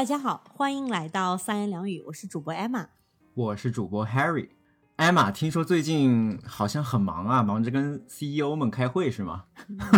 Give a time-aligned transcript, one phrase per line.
[0.00, 2.86] 大家好，欢迎来到三言两语，我是主播 Emma。
[3.34, 4.48] 我是主播 Harry。
[4.96, 9.44] Emma，，听说最近好像很忙啊，忙着跟 CEO 们开会是吗？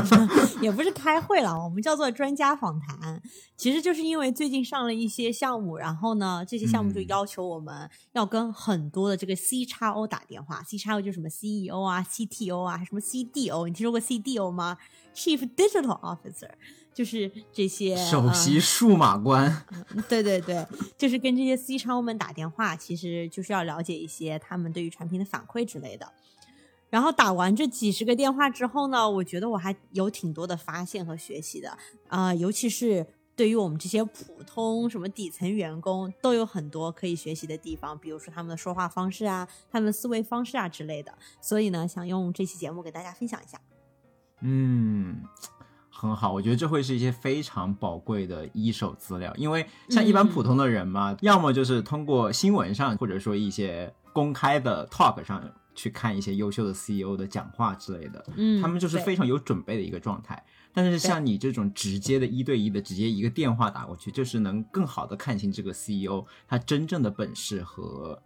[0.60, 3.22] 也不是开会了，我们叫做专家访谈。
[3.56, 10.64] 其实就是因为最近上了一些项目，然后呢，这些项目就要求我们要跟很多的这个 C 叉 O 打电话。
[10.64, 13.68] C 叉 O 就是什么 CEO 啊、CTO 啊，还什么 CDO？
[13.68, 14.78] 你听说过 CDO 吗
[15.14, 16.50] ？Chief Digital Officer。
[16.94, 19.64] 就是这些首席数码官，
[20.08, 26.12] 对对对，就是跟这些 C 超们打电话，其实就是要了解一些他们对于产品的反馈之类的。
[26.90, 41.16] 然后打完这几十个电话之后呢，我觉得我还有挺多的发现和学习的啊，尤其是对于我们这些普通什么底层员工，都有很多可以学习的地方，比如说他们的说话方式啊，他们的思维方式啊之类的。
[41.40, 43.58] 所以呢，想用这期节目给大家分享一下。
[44.42, 45.22] 嗯。
[46.02, 55.40] 很好，我觉得这会是一些非常宝贵的一手资料，因为像一般普通的人嘛，要么就是通过新闻上，或者说一些公开的 talk 上
[55.76, 60.44] 去看一些优秀的 CEO 的讲话之类的，嗯，他们就是非常有准备的一个状态。
[60.74, 68.20] 但是像你这种直接的一对一的，直接一个电话打过去，就是能更好的看清这个 CEO 他真正的本事和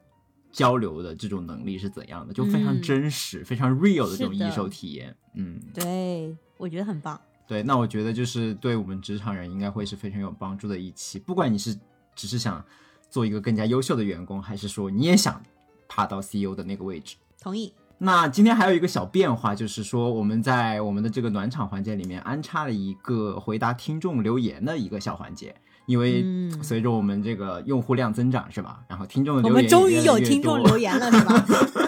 [0.50, 5.14] 交流的这种能力是怎样的，就非常真实、非常 real 的这种一手体验。
[5.34, 7.20] 嗯，对，我觉得很棒。
[7.46, 11.18] 对，那我觉得就是对我们职场人应该会是非常有帮助的一期。
[11.18, 11.78] 不管你是
[12.14, 12.64] 只是想
[13.08, 15.40] 做一个更加优秀的员工，还是说你也想
[15.88, 17.72] 爬到 CEO 的那个位置，同意。
[17.98, 25.54] 那今天还有一个小变化，就是说我们在我们的这个暖场环节里面安插了一个回答听众留言的一个小环节，
[25.86, 26.22] 因为
[26.62, 28.82] 随着我们这个用户量增长，是吧？
[28.88, 31.46] 然后听众的留言我们终于有听众留言了，是吧？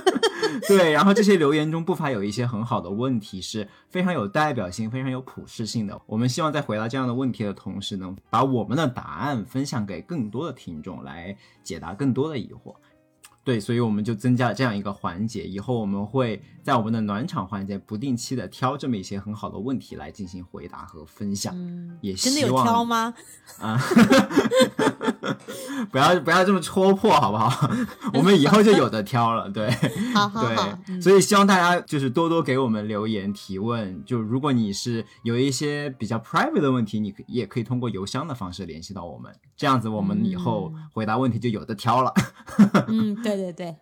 [0.66, 6.00] 对，然后这些留言中不乏有一些很好的问题，是非常有代表性、非常有普适性的。
[6.06, 12.74] 我们希望在回答这样的问题的同时，能把我们的答案分享给更多的听众，来解答更多的疑惑。
[13.44, 15.42] 对，所以我们就增加了这样一个环节。
[15.44, 21.54] 以后我们会在我们的暖场环节不定期的挑这么一些很好的问题来进行回答和分享。
[21.56, 23.14] 嗯，也真的有挑吗？
[23.58, 23.80] 啊，
[25.90, 27.70] 不要不要这么戳破好不好？
[28.12, 29.48] 我们以后就有的挑了。
[29.48, 29.70] 对，
[30.12, 30.78] 好好好。
[31.00, 34.04] 所以希望大家就是多多给我们留言提问。
[34.04, 39.34] 就如果你是有一些比较 private 的问题，你也可以通过邮箱的方式联系到我们。
[39.56, 42.12] 这样子我们以后回答问题就有的挑了。
[42.88, 43.37] 嗯，对。
[43.38, 43.76] 对对，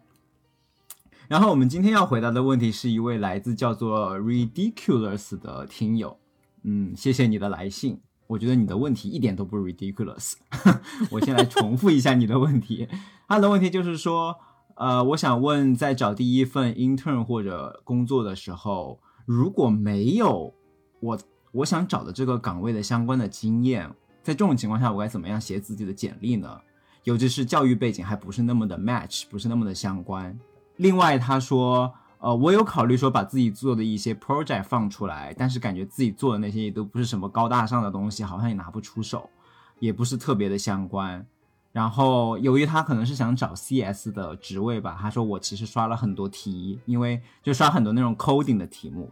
[1.29, 6.19] 然后我们今天要回答的问题是一位来自叫做 ridiculous 的听友，
[6.63, 10.35] 嗯，谢谢你的来信，我觉得你的问题一点都不 ridiculous。
[11.11, 12.87] 我先来重复一下你的问题，
[13.27, 14.37] 他的问题就是说，
[14.75, 20.53] 呃，我想问，在找第一份 intern 或者工作的时候，如果没有
[21.01, 21.19] 我
[21.53, 23.89] 我想找的这个岗位的相关的经验，
[24.23, 26.61] 在这种情况下，我该怎么样写自己的简历呢？
[27.07, 30.37] 尤其是教育背景还不是那么的 match，不是那么的相关。
[30.79, 39.31] 另外，他说，呃，我有考虑说把自己做的一些 project 放出来，但是感觉自己做的那些也都不是什么高大上的东西，好像也拿不出手，
[39.79, 41.25] 也不是特别的相关。
[41.71, 49.09] 然后，由于他可能是想找 CS 的职位吧，他说我其实刷了很多题，因为就刷很多那种 coding 的题目。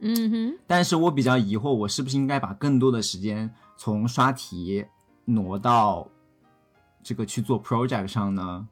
[0.00, 0.58] 嗯哼。
[0.66, 4.84] 但是我比较疑惑，我是不是应该把更多的时间从刷题
[5.24, 6.06] 挪到。
[7.02, 8.66] 这个去做 project 上呢，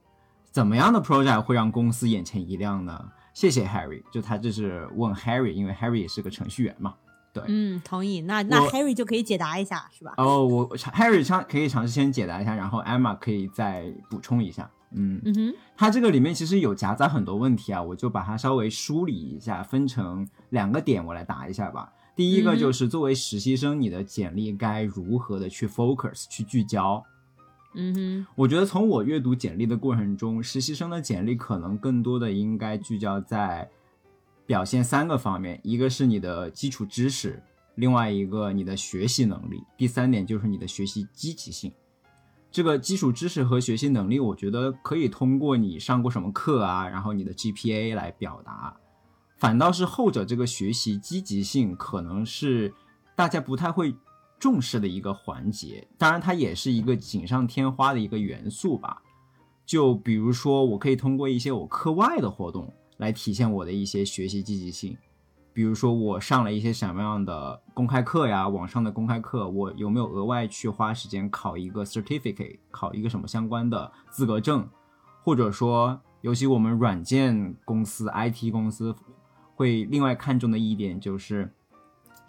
[0.50, 3.10] 怎么样的 project 会让公司眼前一亮呢？
[3.34, 6.94] 谢谢 Harry，就他这是问 Harry，因为 Harry 也是个程序员嘛。
[7.32, 8.22] 对，嗯，同意。
[8.22, 10.14] 那那 Harry 就可以解答一下，是吧？
[10.16, 14.68] 哦，我 Harry 尝可以尝试先解答一下，然后 Emma 可以再补充一下。
[14.90, 21.92] 嗯嗯哼，他这个里面其实有夹杂很多问题啊，我就把它稍微梳理一下，分成两个点，我来答一下吧。
[22.16, 27.04] 第一个就是作为实习生，你的简历该如何的去 focus 去聚焦。
[27.80, 33.70] 嗯哼，我觉得从我阅读简历的过程中，实习生的简历可能更多的应该聚焦在
[34.46, 37.40] 表现三个方面：一个是你的基础知识，
[37.76, 41.72] 另外一个你的学习能力，第三点就是你的学习积极性。
[42.50, 48.74] 这个基础知识和学习能力，我觉得可以通过你上过什么课啊，然后你的 GPA 来表达。
[49.36, 52.74] 反倒是后者这个学习积极性，可能是
[53.14, 53.94] 大家不太会。
[54.38, 59.02] 重视的一个环节，当然它也是一个锦上添花的一个元素吧。
[59.66, 64.96] 就比如说，我可以通过一些我课外的活动来体现我的一些学习积极性。
[65.52, 74.68] 比如说，我上了一些什么样的公开课呀，网上的公开课，我有没有额外去花时间考一个 certificate，考一个什么相关的资格证？
[75.24, 78.94] 或者说，尤其我们软件公司、IT 公司
[79.56, 81.52] 会另外看重的一点就是。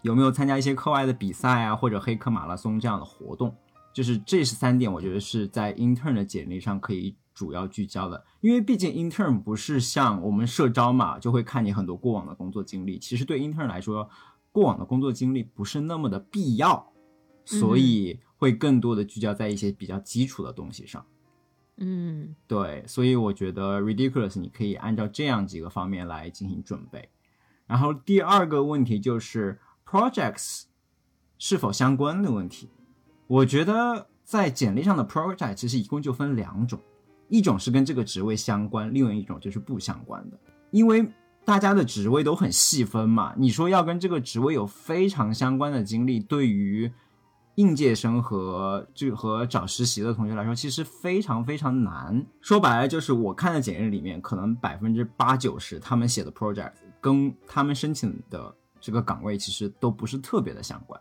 [0.02, 3.56] 有没有参加一些课外的比赛啊，或者黑客马拉松这样的活动？
[3.94, 13.00] 就是这是三点，我觉得是在 intern 的简历上可以主要聚焦的，因为毕竟 intern 不是像我们社招嘛，就会看你很多过往的工作经历。
[13.00, 14.10] 其实对 intern 来说，
[14.52, 16.92] 过往的工作经历不是那么的必要，
[17.44, 21.06] 所以会更多的聚焦在一些比较基础的东西上。
[21.78, 27.10] 嗯对，所以我觉得 ridiculous 你可以按照这样几个方面来进行准备。
[27.66, 29.60] 然后第二个问题就是
[29.90, 30.64] projects
[31.38, 32.70] 是否相关的问题。
[33.28, 36.80] 我觉得在简历上的 project 其实一共就分两种，
[37.28, 40.38] 一种是跟这个职位相关，另外一种就是不相关的。
[40.72, 41.12] 因为
[41.44, 46.92] 大家的职位都很细分嘛，你说要跟这个职位有非常相关的经历，对于
[47.56, 52.24] 应届生和就和找实习的同学来说，其实非常非常难。
[52.42, 61.00] 说白了，就是我看的简历里面，可能百分之八九十他们写的 project 跟他们申请的这个岗位其实都不是特别的相关。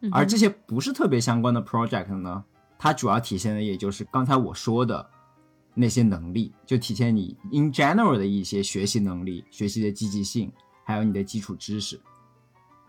[0.00, 2.44] 嗯而这些不是特别相关的 project 呢，
[2.78, 5.04] 它主要体现的也就是刚才我说的
[5.74, 10.52] 那些能力，就体现你 in general 的一些学习能力、学习的积极性，
[10.84, 12.00] 还有你的基础知识。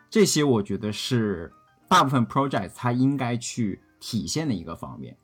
[0.10, 1.52] 这些我觉得是
[1.88, 5.16] 大部分 project 它应该去体现的一个方面。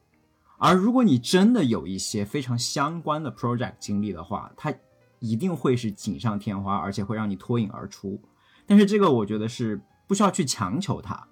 [0.58, 4.74] 而如果你真的有一些非常相关的 project 经历的话，它
[5.20, 8.20] 一定会是锦上添花，而且会让你脱颖而出。
[8.68, 11.28] 但是这个我觉得是不需要去强求它，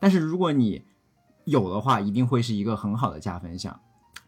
[0.00, 0.82] 但是如果你
[1.44, 3.72] 有的话，一定会是一个很好的加分项；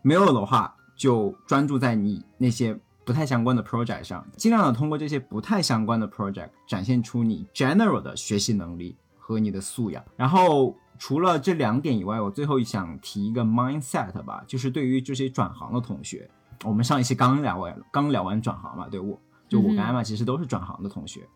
[0.02, 10.04] 没有的话，就专注在你那些不太相关的 project 上，尽量的通过这些不太相关的 project 展现出你 general 的学习能力和你的素养。
[10.16, 16.30] 然后除了这两点以外，我最后想提一个 mindset 吧，就是对于这些转行的同学，
[16.64, 19.18] 我们上一期刚聊完，刚聊完转行嘛，对我
[19.48, 21.28] 就我跟艾玛其实都是转行的同学。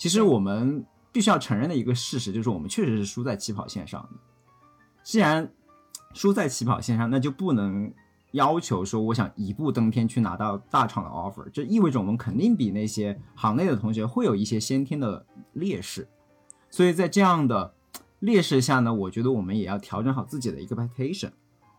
[0.00, 0.82] 其实我们
[1.12, 4.08] 必须要承认的一个事实就是，我们确实是输在起跑线上的。
[5.02, 5.52] 既然
[6.14, 7.92] 输在起跑线上，那就不能
[8.32, 16.08] 要求说我想一步登天去拿到大厂的 offer，这意味着我们肯定比那些行内的同学会有一些先天的劣势。
[16.70, 17.74] 所以在这样的
[18.20, 21.32] 劣势下呢，我觉得我们也要调整好自己的一个 expectation。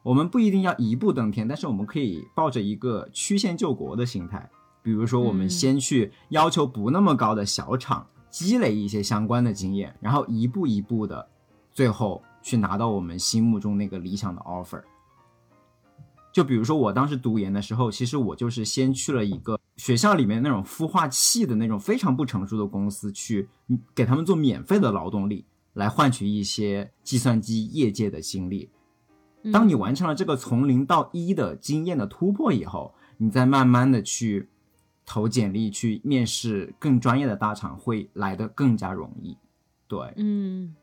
[0.03, 4.47] 我们不一定要一步登天，但是我们可以抱着一个曲线救国的心态，
[4.83, 11.28] 比如说我们嗯先去要求不那么高的小厂，积累一些相关的经验，然后一步一步的，
[11.72, 14.81] 最后去拿到我们心目中那个理想的 offer。
[16.33, 23.50] 就比如说我当时读研的时候，其实我就是先去了一个学校里面那种孵化器的那种非常不成熟的公司，去
[23.94, 28.69] 给他们做免费的劳动力，来换取一些计算机业界的经历。
[29.44, 34.48] 嗯当你完成了这个从零到一的经验的突破以后，你再慢慢的去
[35.06, 39.38] 投简历、去面试更专业的大厂，会来的更加容易。
[39.88, 40.75] 对，嗯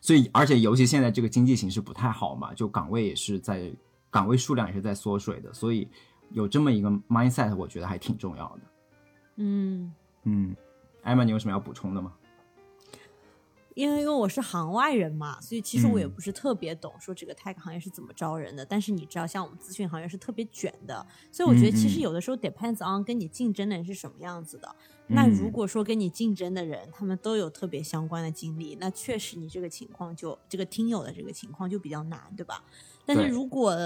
[0.00, 3.72] 所以而且尤其现在这个经济形势不太好嘛，就岗位也是在
[4.10, 5.88] 岗位数量也是在缩水的，所以
[6.30, 8.60] 有这么一个 mindset，我觉得还挺重要的。
[9.36, 9.92] 嗯，
[10.24, 10.56] 嗯，
[11.02, 12.12] 艾玛，你有什么要补充的吗？
[13.74, 18.64] 因为因为我是行外人嘛，所以其实我也嗯不是特别懂说这个 tech 行业是怎么招人的。
[18.64, 24.74] 但是你知道，像我们咨询行业是特别卷的，所以我觉得其实有的时候 depends on 跟你竞争的人是什么样子的。
[25.08, 32.62] 那如嗯果说跟你竞争的人他们都有特别相关的经历，那确实你这个情况就这个听友的这个情况就比较难，对吧？
[33.06, 33.76] 但是如果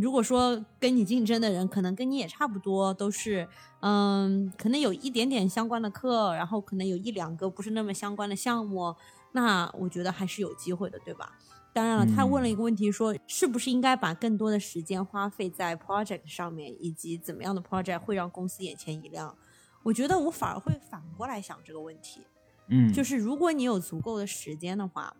[0.00, 3.48] 如果说跟你竞争的人可能跟你也差不多，都是
[3.80, 8.94] 嗯，可能有一点点相关的课，然后可能有一两个不是那么相关的项目，
[9.32, 11.38] 那我觉得还是有机会的，对吧？
[11.74, 19.34] 当然了，他问了一个问题说，是不是应该把更多的时间花费在 project 上面，以及怎么样的 project 会让公司眼前一亮？
[19.82, 22.20] 我觉得我反而会反过来想这个问题，
[22.68, 25.16] 嗯，就是如果你有足够的时间的话，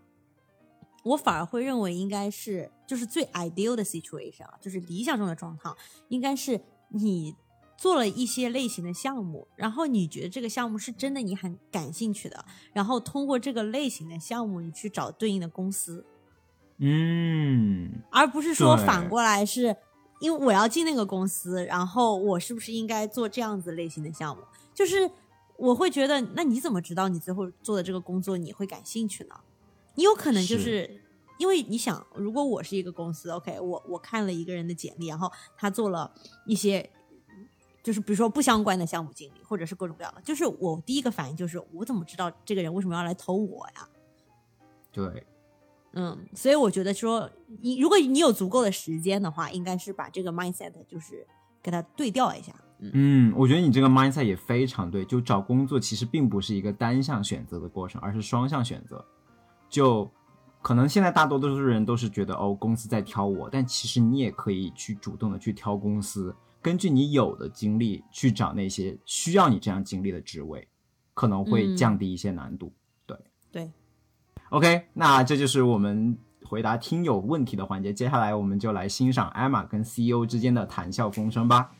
[1.04, 5.74] 我反而会认为应该是就是最 ideal 的 situation 啊，就是理想中的状况，
[6.08, 7.34] 应该是你
[7.76, 16.06] 做了一些类型的项目，然后你觉得这个项目是真的你很感兴趣的，然后通过这个类型的项目，你去找对应的公司，
[16.78, 19.76] 嗯，而不是说反过来是
[20.20, 24.44] 因为我要进那个公司，然后我是不是应该做这样子类型的项目？
[24.72, 25.10] 就是
[25.56, 29.34] 我会觉得，那你怎么知道你最后做的这个工作你会感兴趣呢？
[29.96, 31.00] 你有可能就是是
[31.38, 36.12] 因为你想，如果我是一个公司，OK，我我看了一个人的简历，然后他做了
[36.46, 36.88] 一些。
[37.82, 43.88] 就是比如说不相关的项目经理，或者是各种各样的，就是我第一个反应就是我怎么知道这个人为什么要来投我呀？
[44.92, 45.26] 对，
[45.92, 47.28] 嗯，所以我觉得说，
[47.60, 51.26] 你如果你有足够的时间的话，应该是把这个 mindset 就是
[51.62, 52.52] 给它对调一下。
[52.78, 55.04] 嗯嗯，我觉得你这个 mindset 也非常对。
[55.04, 59.04] 就找工作其实并不是一个单向选择的过程，而是双向选择。
[59.68, 60.10] 就
[60.60, 70.68] 可能现在大多数人都是觉得哦，公司在挑我，但其实你也可以去主动的去挑公司，根据你有的经历去找那些需要你这样经历的职位，
[71.12, 72.72] 可能会降低一些难度。
[73.04, 73.18] 对
[73.50, 73.72] 对
[74.50, 81.72] ，OK，那这就是我们回答听友问题的环节，接下来我们就来欣赏艾玛跟 CEO 之间的谈笑风生吧。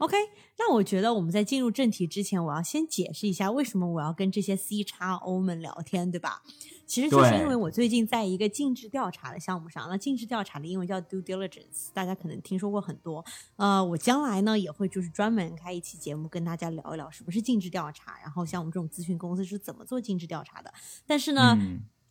[0.00, 0.16] OK，
[0.58, 6.40] 那我觉得我们在进入正题之前，我要先解释一下为什么我要跟这些 C 叉 O 们聊天，对吧？
[6.86, 13.22] 其实就是因为我最近在一个尽职调查的项目上，那尽职调查的英文叫 due diligence，大家可能听说过很多。
[13.56, 20.72] 呃，我将来呢也会就是专门开一期节目跟大家聊一聊什么是尽职调查，然后像我们这种咨询公司是怎么做尽职调查的。
[21.06, 21.58] 但是呢。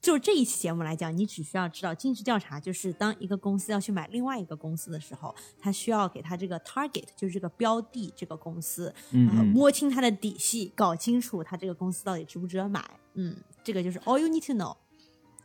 [0.01, 12.83] 就这一期节目来讲，你只需要知道尽职调查，就是当一个公司要去买另外一个公司的时候，他需要给他这个 target，就是这个标的这个公司，嗯，摸清他的底细，搞清楚他这个公司到底值不值得买。
[13.15, 14.75] 嗯，这个就是 all you need to know。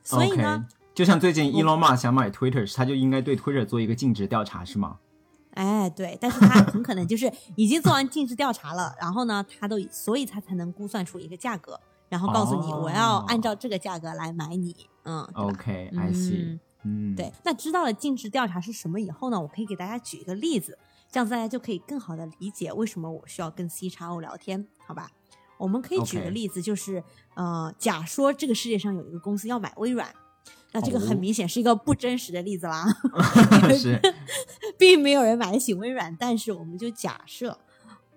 [0.04, 4.99] 所以呢，就像最近 Elon Musk 想买 Twitter，他就应该对 Twitter 做一个尽职调查，是吗？
[5.54, 11.80] 哎，对，但是他很可能就是已经做完尽职调查了，然后呢，他都所以他才能估算出一个价格。
[12.14, 17.33] 然后告诉你，我要按照这个价格来买你，嗯，OK，I see，嗯，对。
[17.42, 20.78] 那知道了尽职调查是什么以后呢，我可以给大家举一个例子，
[21.11, 25.11] 这样大家就可以更好的理解为什么我需要跟 C 叉 O 聊天，好吧？
[25.59, 27.02] 我们可以举个例子，就是
[27.35, 30.14] 呃，假说这个世界上有一个公司要买微软，
[30.71, 32.87] 那这个很明显是一个不真实的例子啦，
[33.76, 34.00] 是，
[34.78, 37.59] 并没有人买得起微软，但是我们就假设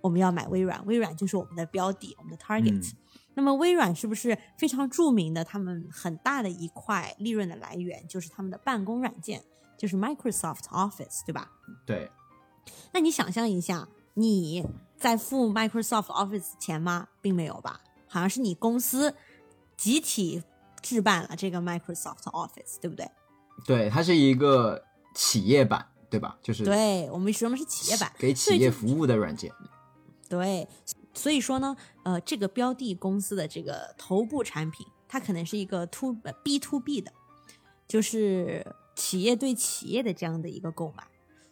[0.02, 2.94] 我们要买微软，微软就是我们的标的，我们的 target。
[3.38, 5.44] 那么微软是不是非常著名的？
[5.44, 9.44] 他们很大的一块利润的来源就是他们的办公软件，
[9.78, 11.52] 就是 Microsoft Office，对吧？
[11.86, 12.10] 对。
[12.92, 14.66] 那你想象一下，你
[14.98, 17.10] 在付 Microsoft Office 钱吗？
[17.22, 17.80] 并没有吧？
[18.08, 19.14] 好像是你公司
[19.78, 20.42] 集体
[20.82, 23.08] 置办了这个 Microsoft Office，对不对？
[23.68, 26.40] 对，它是一个企业版，对吧？
[26.42, 29.54] 就是对我们说的是企业版，给企业服务的软件。
[30.28, 30.68] 对。
[31.18, 37.12] 所以说呢，呃，这个标的公司的这个头部产品，它可能是一个 to B to B 的，
[37.88, 41.04] 就是企业对企业的这样的一个购买。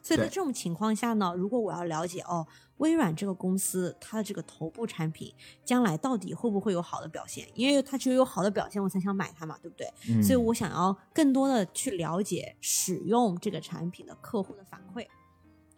[0.03, 2.45] 所以在这种情况下呢，如果我要了解哦，
[2.77, 7.50] 微软这个公司它的这个头部产品将来到底会不会有好的表现？
[7.55, 10.22] 因为它只有有好的表现，我才想买它嘛，对不对？
[10.22, 15.07] 所以我想要更多的去了解使用这个产品的客户的反馈。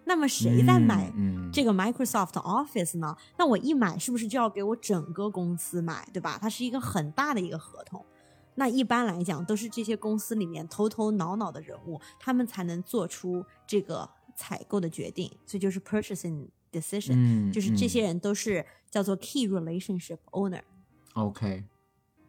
[0.07, 1.11] 那么谁在买
[1.51, 3.15] 这个 Microsoft Office 呢？
[3.37, 6.39] 那我一买是不是就要给我整个公司买，对吧？
[6.41, 8.03] 它是一个很大的一个合同。
[8.55, 15.29] 那一般来讲，都是这些公司里面头头脑脑的人物，他们才能做出这个采购的决定。
[15.45, 20.61] 所以就是 purchasing decision，就是这些人都是叫做 key relationship owner。
[21.15, 21.65] OK，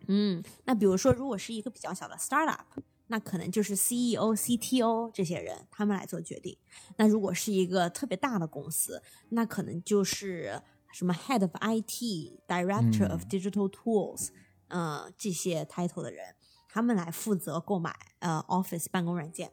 [0.09, 2.67] 嗯，那比如说，如果是一个比较小的 startup。
[3.09, 6.57] 那可能就是 CEO、CTO 这些人，他们来做决定。
[6.97, 10.63] 那如果是一个特别大的公司，那可能就是
[10.93, 14.29] 什么 Head of IT、Director of Digital Tools，
[14.69, 16.35] 呃，这些 title 的人，
[16.69, 19.51] 他们来负责购买呃 Office 办公软件。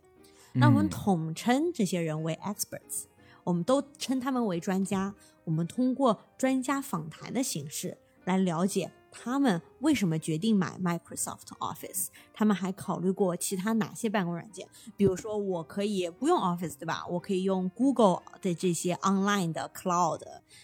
[0.53, 3.05] 那我们统称这些人为 experts，
[3.43, 5.15] 我们都称他们为专家。
[5.45, 8.91] 我们通过专家访谈的形式来了解。
[9.17, 12.07] 他们为什么决定买 Microsoft Office？
[12.33, 14.67] 他们还考虑过其他哪些办公软件？
[14.97, 17.05] 比如说，我可以不用 Office，对吧？
[17.09, 20.21] 我可以用 Google 的这些 online 的 Cloud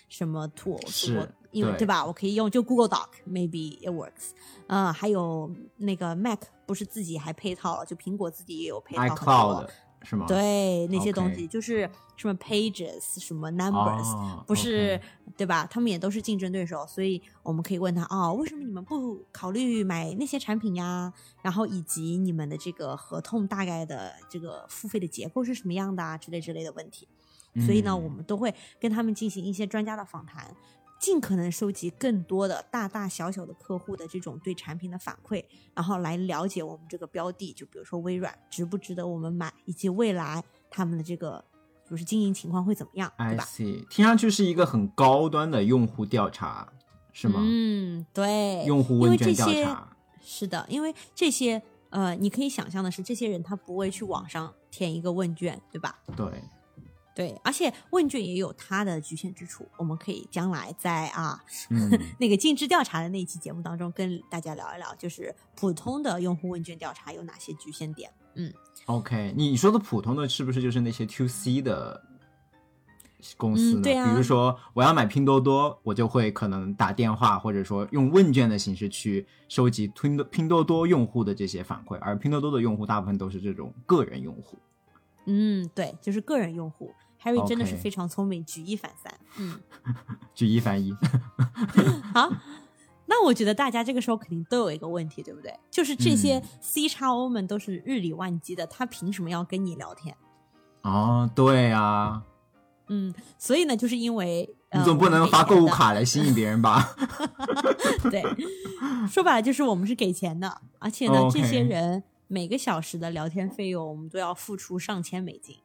[0.09, 2.05] 什么 tools，是，因为对吧？
[2.05, 4.31] 我可以用就 Google Doc，maybe it works。
[4.67, 9.69] 嗯，还有那个 Mac 不是自己还配套了，就苹果自己也有配套 iCloud。
[10.03, 10.25] 是吗？
[10.27, 14.99] 对，那些东西就是什么 Pages，什么 Numbers，不是
[15.37, 15.67] 对吧？
[15.69, 21.13] 他们也都是竞争对手，所以我们可以问他哦，为什么你们不考虑买那些产品呀？
[21.41, 26.17] 然后以及你们的这个合同大概的这个付费的结构是什么样的啊？
[26.17, 27.07] 之类之类的问题。
[27.65, 30.55] 所以呢，我们都会跟他们进行一些专家的访谈。
[31.01, 35.43] 尽可能收集更多的大大小小的客户的这种对产品的反馈，
[35.73, 41.43] 然后来了解我们这个标的，就比如说微软值不值得我们买，以及未来他们的这个
[41.89, 43.47] 就是经营情况会怎么样，对吧？
[43.89, 46.71] 听上去是一个很高端的用户调查，
[47.11, 47.39] 是吗？
[47.43, 55.97] 嗯，对，用户问卷调查是的，因为这些呃，你可以想象的是，这些人他不会去网上填一个问卷，对吧？
[56.15, 56.27] 对。
[57.13, 68.09] 对，而且问卷也有它的局限之处，我们可以将来在啊、嗯 那个尽职调查的那一期节目当中跟大家聊一聊，就是普通的用户问卷调查有哪些局限点。
[68.35, 68.51] 嗯
[68.85, 72.01] OK，你说的普通的是不是就是那些 To C 的
[73.35, 73.81] 公司呢？
[73.81, 84.57] 嗯对啊比如说我要买拼多多，我就会可能打电话或者说用问卷的形式去收集拼多拼多多用户的这些反馈，而拼多多的用户大部分都是这种个人用户。
[85.25, 86.93] 嗯，对，就是个人用户。
[87.23, 89.13] Harry 真的是非常聪明，举一反三。
[89.37, 89.59] 嗯，
[90.33, 90.91] 举一反一，
[92.13, 92.27] 好，
[93.05, 95.53] 那我觉得大家这个时候肯定都有一个问题，对不对？
[95.69, 100.17] 就是这些嗯 C 叉 O 们都是日理万机的，他凭什么要跟你聊天？
[100.81, 102.23] 哦，对啊，
[102.87, 106.95] 嗯，所以呢，就是因为、呃、你总不能发购物卡来吸引别人吧？
[108.09, 108.23] 对，
[109.07, 112.01] 说白了就是我们是给钱的，而且呢这些人
[112.31, 115.57] 每个小时的聊天费用，我们都要付出上千美金。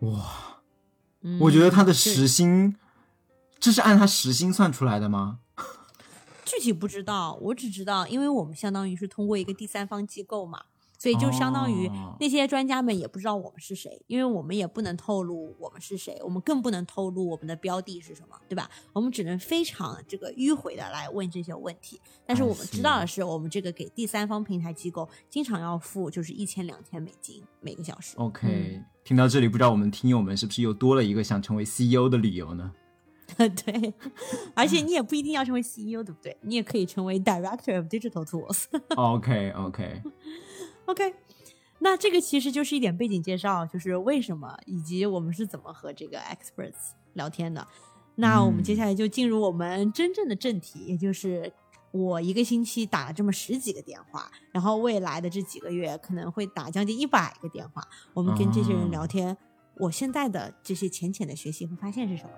[0.00, 0.60] 哇，
[1.20, 2.74] 嗯、我觉得他的时薪，
[3.60, 5.38] 这是按他时薪算出来的吗？
[6.44, 10.64] 具体不知道，我只知道，因为我们相当于是通过一个第三方机构嘛，
[10.98, 18.68] 所以就相当于哦那些专家们也不知道我们是谁，因为我们也不能透露我们是谁，我们更不能透露我们的标的是什么，对吧？
[18.92, 22.00] 我们只能非常这个迂回的来问这些问题。
[22.26, 28.16] 但是我们知道的是，我们这个给第三方平台机构经常要付就是一千两千美金每个小时。
[28.16, 32.72] OK，、听到这里，不知道我们听友们是不是又多了一个想成为 CEO 的理由呢？
[33.36, 33.94] 对，
[34.54, 36.34] 而且你也不一定要成为 CEO，对不对？
[36.40, 38.64] 你也可以成为 Director of Digital Tools。
[38.96, 40.02] OK OK，
[40.88, 41.14] OK，
[41.80, 47.68] 那这个其实就是一点背景介绍，就是为什么以及我们是怎么和这个 experts 聊天的。
[48.14, 51.52] 那我们接下来就进入我们真正的正题，也就是
[51.90, 57.86] 我一个星期打了这么十几个电话，然后未来的这几个月可能会打将近一百个电话。
[58.14, 59.36] 我们跟这些人聊天，
[59.76, 62.30] 我现在的这些浅浅的学习和发现是什么？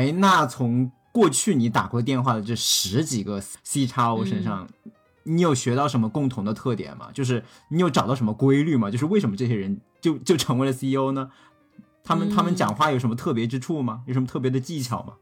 [0.00, 4.66] 哎，那从过去你打过电话的这十几个 C 叉 O 身上，
[5.24, 7.10] 你有学到什么共同的特点吗？
[7.12, 8.90] 就是你有找到什么规律吗？
[8.90, 11.30] 就是为什么这些人就就成为了 CEO 呢？
[12.02, 14.02] 他们、他们嗯讲话有什么特别之处吗？
[14.06, 15.16] 有什么特别的技巧吗？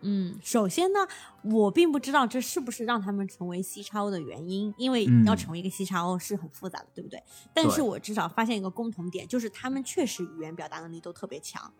[0.00, 1.00] 嗯，首先呢，
[1.42, 7.22] 我并不知道这是不是让他们成为 C 超的原因，因为嗯要成为一个 C 超是很复杂的，对不对？
[7.52, 11.70] 但是我至少发现一个共同点，就是他们确实语言表达能力都特别强。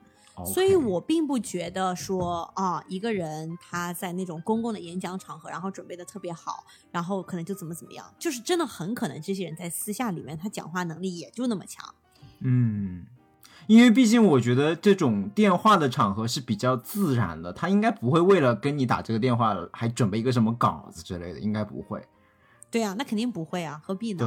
[0.45, 11.95] 所以我并不觉得说啊，一个人他在那种公共的演讲场合，然后准备的特别好，然后可能就怎么怎么样，就是真的很可能这些人在私下里面他讲话能力也就那么强。
[12.41, 13.07] 嗯，
[13.69, 22.05] 因为毕竟我觉得这种电话的场合是比较自然的，他应该不会为了跟你打这个电话还准备一个什么稿子之类的，应该不会。
[22.71, 24.27] 对啊，那肯定不会啊，何必呢？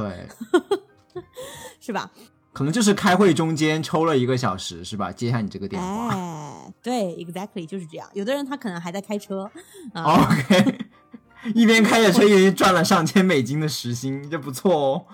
[1.12, 1.22] 对，
[1.78, 2.10] 是吧？
[2.58, 5.12] 可能就是开会中间抽了一个小时，是吧？
[5.12, 6.08] 接下你这个电话。
[6.08, 8.10] 哎，对，exactly 就是这样。
[8.14, 9.48] 有的人他可能还在开车
[9.92, 10.78] 啊，OK，
[11.54, 15.06] 一边开着车一边赚了上千美金的时薪，这不错哦。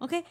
[0.00, 0.22] OK，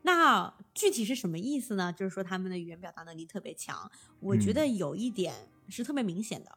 [0.00, 1.92] 那具体是什么意思呢？
[1.92, 3.90] 就是说他们的语言表达能力特别强。
[4.20, 5.34] 我觉得有一点
[5.68, 6.50] 是特别明显的，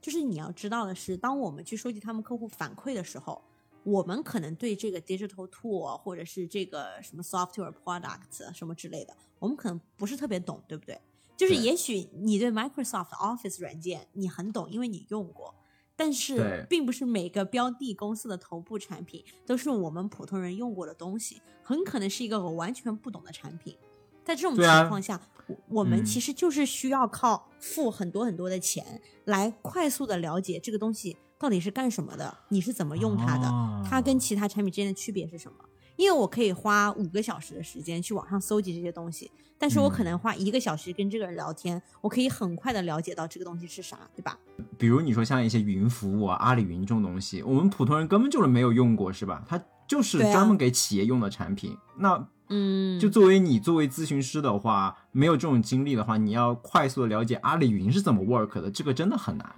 [0.00, 3.42] 就是你要知道的是，当我们去收集他们客户反馈的时候，
[3.84, 11.00] 我们可能对这个 digital tool 或者是这个什么 software product 什么之类的，我们可能不是特别懂，对不对？
[11.36, 15.54] 就是也许你对 Microsoft Office 软件你很懂，因为你用过。
[15.96, 23.76] 但是，并不是每个标的公司的头部产品都是我们普通人用过的东西，很可能是一个我完全不懂的产品。
[24.24, 35.58] 在这种情况下，我我们嗯其实就是需要靠付很多很多的钱来快速的了解这个东西到底是干什么的，你是怎么用它的，哦它跟其他产品之间的区别是什么。
[35.94, 44.38] 因为我可以花五个小时的时间去网上搜集这些东西，但是我可嗯能花一个小时跟这个人聊天，我可以很快的了解到这个东西是啥，对吧？
[44.78, 49.44] 比如你说像一些云服务啊、阿里云这种东西，我们普通人根本就是没有用过，是吧？
[49.46, 51.76] 它就是专门给企业用的产品。
[51.98, 59.54] 那嗯，就作为你作为咨询师的话，没有这种经历的话，你要快速的了解阿里云是怎么 work 的，这个真的很难。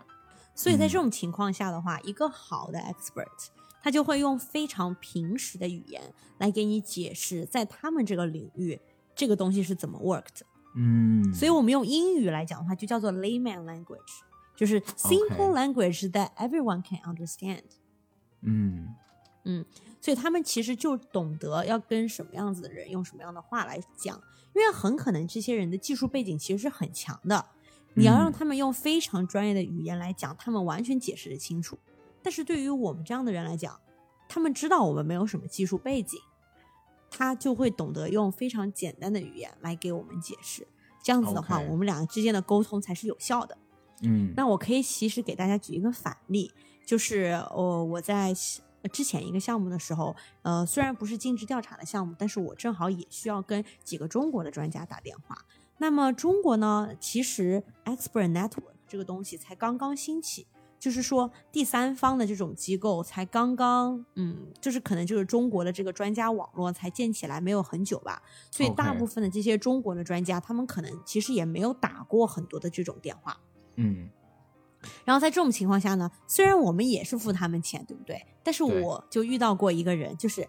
[0.57, 3.49] 所以在嗯这种情况下的话，一个好的 expert，
[3.83, 8.81] 他就会用非常平实的语言来给你解释，在他们这个领域，
[9.15, 10.47] 这个东西是怎么 work 的。
[10.75, 14.01] 嗯，所以我们用英语来讲的话，就叫做 layman language，
[14.57, 17.63] 就是 simple language that everyone can understand。
[18.43, 18.95] 嗯
[20.01, 24.21] 所以他们其实就懂得要跟什么样子的人用什么样的话来讲，
[24.55, 27.47] 因为很可能这些人的技术背景其实是很强的，
[27.97, 31.79] 你要让嗯他们用非常专业的语言来讲，他们完全解释得清楚。
[32.23, 33.81] 但是对于我们这样的人来讲，
[34.29, 36.21] 他们知道我们没有什么技术背景，
[37.11, 40.67] 他就会懂得用非常简单的语言来给我们解释。
[41.03, 43.57] 这样子的话我们两个之间的沟通才是有效的。
[44.03, 46.53] 嗯，那我可以其实给大家举一个反例，
[46.85, 48.35] 就是呃我在
[48.83, 55.39] 呃之前一个项目的时候，呃虽然不是尽职调查的项目，但是我正好也需要跟几个中国的专家打电话。
[55.79, 60.47] 那么中国呢，其实 expert network 这个东西才刚刚兴起。
[60.79, 73.41] 就是说，第三方的这种机构才刚刚，嗯，就是可能就是中国的这个专家网络才建起来没有很久吧，所以大部分的这些中国的专家，他们可能其实也没有打过很多的这种电话。
[73.77, 74.11] 嗯
[75.05, 78.25] 然后在这种情况下呢，虽然我们也是付他们钱，对不对？
[78.45, 80.47] 但是我就遇到过一个人，就是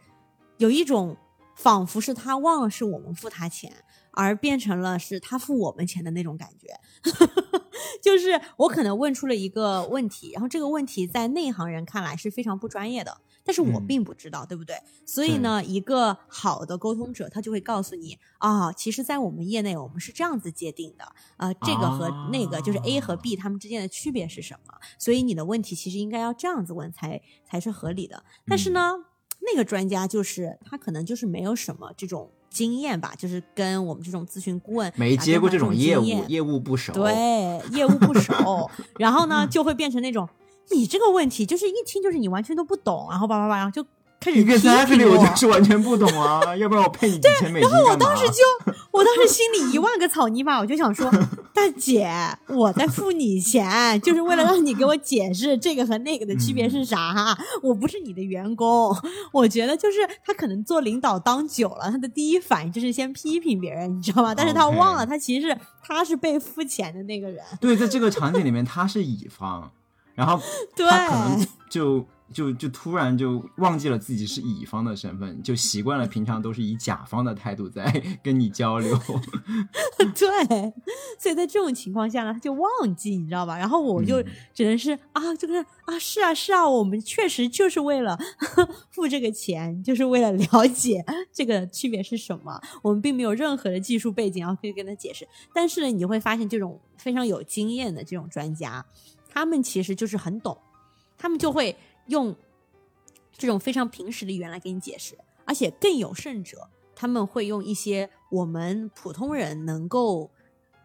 [0.58, 1.18] 有一种
[1.56, 3.74] 仿佛是他忘了是我们付他钱，
[4.18, 6.80] 而变成了是他付我们钱的那种感觉。
[8.02, 14.76] 就是我可能问出了一个问题，然后这个问题在内行人看来是非常不专业的，但是我嗯并不知道，对不对？
[15.06, 21.06] 所以呢，一个好的沟通者他就会告诉你啊，其实，在我们业内我们是这样子界定的，
[21.38, 24.74] 呃，这个和那个就是 A 和 B 他们之间的区别是什么？
[24.98, 28.24] 所以你的问题其实应该要这样子问才才是合理的。
[28.46, 28.94] 但是呢，
[29.50, 36.94] 那个专家就是他可能就是没有什么这种经验吧，就是跟我们这种咨询顾问没接过这种业务，业务不熟。
[36.94, 37.14] 对，
[37.72, 40.28] 业务不熟， 然后呢就会变成那种
[40.72, 43.86] 你这个问题就是一听就是你完全都不懂，然后叭叭叭，然后就
[44.20, 47.70] 开始批评 exactly，我我就是完全不懂啊， 要不然我配你几千美金？
[47.70, 48.42] 然后我当时就，
[48.92, 51.10] 我当时心里一万个草泥马，我就想说，
[51.54, 52.12] 大姐，
[52.48, 57.38] 我在付你钱，就是为了让你给我解释这个和那个的区别是啥。
[57.62, 58.96] 我不是你的员工，
[59.32, 64.34] 我觉得就是他可能做领导当久了，他的第一反应就是先批评别人，你知道吗？
[64.36, 67.44] 但是他忘了，他其实是他是被付钱的那个人。
[67.62, 69.72] 对，在这个场景里面他是乙方，
[70.16, 70.42] 然后
[70.76, 77.84] 对他可能就就就突然就忘记了自己是乙方的身份，就习惯了平常都是以甲方的态度在
[78.22, 78.98] 跟你交流。
[79.98, 80.74] 对，
[81.18, 83.58] 所以在这种情况下呢，他就忘记，你知道吧？
[83.58, 88.18] 然后我就嗯只能是、啊，这个啊，是啊，是啊，我们确实就是为了
[88.92, 92.62] 付这个钱，就是为了了解这个区别是什么。
[92.82, 95.28] 我们并没有任何的技术背景，然后可以跟他解释。
[95.54, 98.86] 但是呢，你会发现这种非常有经验的这种专家，
[99.30, 100.58] 他们其实就是很懂，
[101.18, 101.76] 他们就会
[102.08, 102.36] 用
[103.32, 110.32] 这种非常平实的语言来给你解释，而且更有甚者，他们会用一些我们普通人能够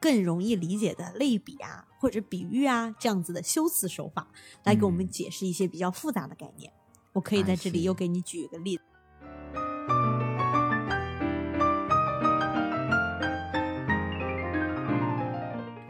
[0.00, 4.28] 更容易理解的类比啊，或者比喻啊这样子的修辞手法，
[4.64, 6.72] 来给我们嗯解释一些比较复杂的概念。
[7.12, 8.82] 我可以在这里又给你举一个例子。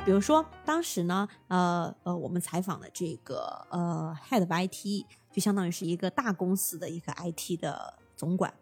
[0.05, 8.53] 比如说，当时呢，呃呃，我们采访的这个呃 head of IT，就相当于是一个大公司的一个 IT 的总管。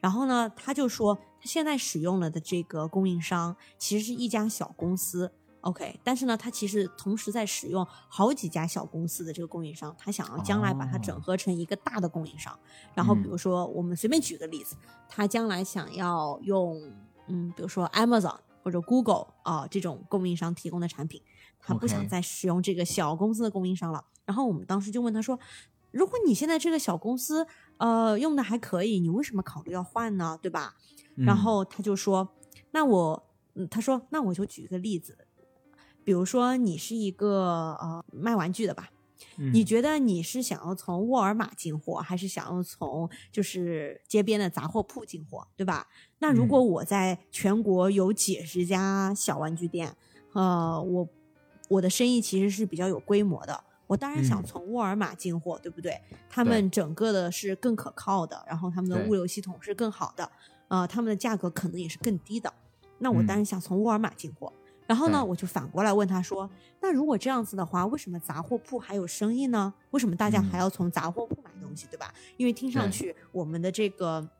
[0.00, 12.56] 然后呢，他就说，他现在使用了的这个供应商其实是一家小公司，OK，但是呢，他其实同时在使用好几家小公司的这个供应商，他想要将来把它整合成一个大的供应商。
[12.94, 14.76] 然后，比如说，我们随便举个例子，
[15.08, 16.92] 他将来想要用，
[17.28, 21.22] 嗯，比如说 Amazon 或者 Google 啊、这种供应商提供的产品，
[21.58, 24.04] 他不想再使用这个小公司的供应商了。
[24.26, 25.38] 然后我们当时就问他说，
[25.96, 27.46] 如果你现在这个小公司
[27.78, 30.38] 呃用的还可以，你为什么考虑要换呢？
[30.42, 30.76] 对吧？
[31.16, 32.28] 然嗯后他就说，
[32.72, 35.16] 那我，嗯，他说，那我就举一个例子，
[36.04, 38.90] 比如说你是一个呃卖玩具的吧，
[39.38, 45.88] 嗯你觉得你是想要从沃尔玛进货，还是想要从就是街边的杂货铺进货，对吧？
[46.18, 49.96] 那如果我在全国有几十家小玩具店，
[50.34, 51.08] 呃，我
[51.70, 53.64] 我的生意其实是比较有规模的。
[53.86, 56.00] 我当然想嗯从沃尔玛进货，对不对？
[56.28, 60.30] 他们整个的是更可靠的，然后他们的物流系统是更好的，
[60.68, 62.52] 呃，他们的价格可能也是更低的。
[62.98, 64.52] 那我当然想从沃尔玛进货。
[64.86, 66.48] 然后呢，我就反过来问他说
[66.80, 69.74] ：“那如果这样子的话，为什么杂货铺还有生意呢？
[69.90, 72.14] 为什么大家还嗯要从杂货铺买东西，对吧？
[72.36, 74.30] 因为听上去我们的这个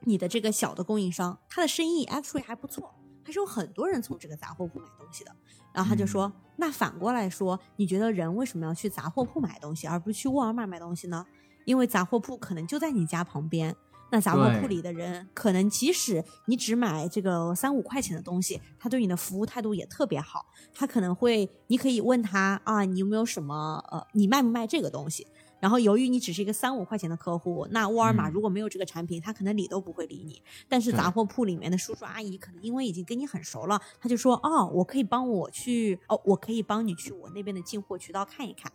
[0.00, 2.94] 你的这个小的供应商，他的生意 actually 还不错，
[3.26, 5.32] 还是有很多人从这个杂货铺买东西的。
[5.74, 11.26] 然后他就说：“那反过来说，你觉得人为什么要去杂货铺买东西，而不是去沃尔玛买东西呢？
[11.64, 13.74] 因为杂货铺可能就在你家旁边。”
[14.08, 20.46] 那杂货铺里的人，可能即使你只买这个三五块钱的东西，他对你的服务态度也特别好。
[20.72, 25.26] 他可能会，你可以问他啊，你有没有什么呃，你卖不卖这个东西？
[25.66, 30.40] 然后由于你只是一个三五块钱的客户，那沃尔玛嗯如果没有这个产品，他可能理都不会理你。
[30.68, 38.70] 但是杂货铺里面的叔叔阿姨，可能因为已经跟你很熟了，他就说哦，我可以帮我去哦，我可以帮你去我那边的进货渠道看一看。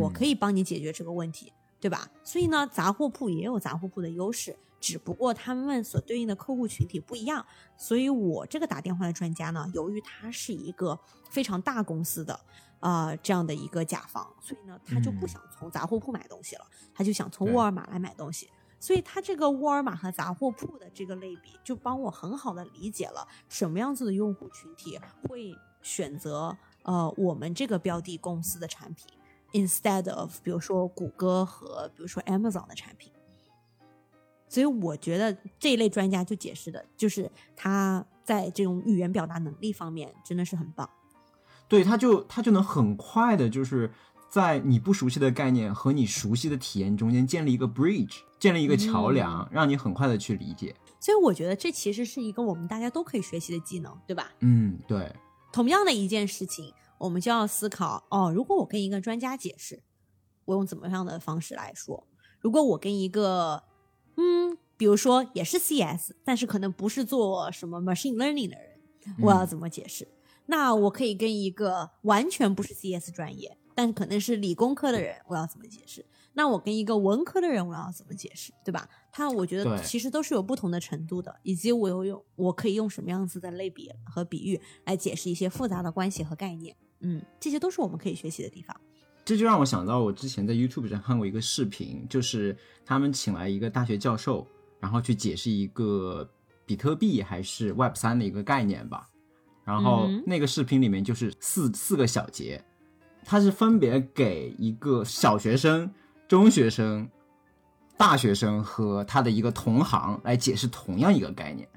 [0.00, 2.08] 我可以帮你解决这个问题，对吧？
[2.22, 7.44] 所以呢，杂货铺也有杂货铺的优势，只不过他们所对应的客户群体不一样。
[7.76, 10.96] 所以我这个打电话的专家呢，由于他是一个
[11.28, 12.38] 非常大公司的
[12.82, 18.50] 啊这样的一个甲方，所以呢，他就不想从杂货铺买东西了，他就想从沃尔玛来买东西。
[18.78, 29.06] 所以他这个沃尔玛和杂货铺的这个类比，就帮我很好的理解了什么样子的用户群体会选择呃我们这个标的公司的产品
[29.52, 33.12] ，instead of 比如说谷歌和比如说 Amazon 的产品。
[34.48, 40.90] 所以我觉得这一类专家就解释的就是他在这种语言表达能力方面真的是很棒。
[41.72, 43.90] 对，他就他就能很快的，就是
[44.28, 48.18] 在你不熟悉的概念和你熟悉的体验中间建立一个 bridge。
[48.38, 50.74] 建立一个桥梁，让你很快的去理解。
[50.98, 54.32] 所以我觉得这其实是一个我们大家都可以学习的技能，对吧？
[54.40, 55.14] 嗯，对。
[55.52, 59.80] 同样的一件事情，我们就要思考哦，如果我跟一个专家解释，
[60.44, 62.04] 我用怎么样的方式来说？
[62.40, 63.62] 如果我跟一个，
[64.16, 70.08] 嗯，比如说也是 CS，但是可能不是做什么 machine learning 的人，我要怎么解释？
[70.46, 76.04] 那我可以跟一个完全不是 CS 专业，但可能是理工科的人，我要怎么解释？
[76.34, 78.88] 那我跟一个文科的人，我要怎么解释，对吧？
[79.12, 86.74] 他我觉得其实都是有不同的程度的，以及我有用，我可以用什么样子的类比和比喻来解释一些复杂的关系和概念。
[87.00, 88.74] 嗯，这些都是我们可以学习的地方。
[89.24, 94.46] 这就让我想到，我之前在 YouTube 上看过一个视频，就是他们请来一个大学教授，
[94.80, 96.28] 然后去解释一个
[96.64, 99.08] 比特币还是 Web 三的一个概念吧。
[99.64, 102.64] 然后那个视频里面就是四四个小节，
[103.24, 105.90] 它是分别给一个小学生。
[106.28, 107.10] 中学生、
[107.98, 111.68] 大学生和他的一个同行来解释同样一个概念，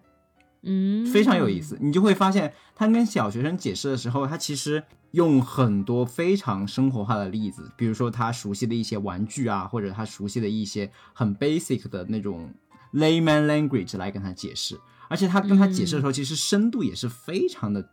[0.62, 1.78] 嗯，非常有意思。
[1.82, 12.50] 你就会发现，他跟小学生解释的时候，他其实用很多非常生活化的例子，比如说他熟悉的一些玩具啊，或者他熟悉的一些很 basic 的那种
[12.93, 14.80] layman language 来跟他解释。
[15.10, 17.88] 而且他跟他解释的时候，其实深度也是非常的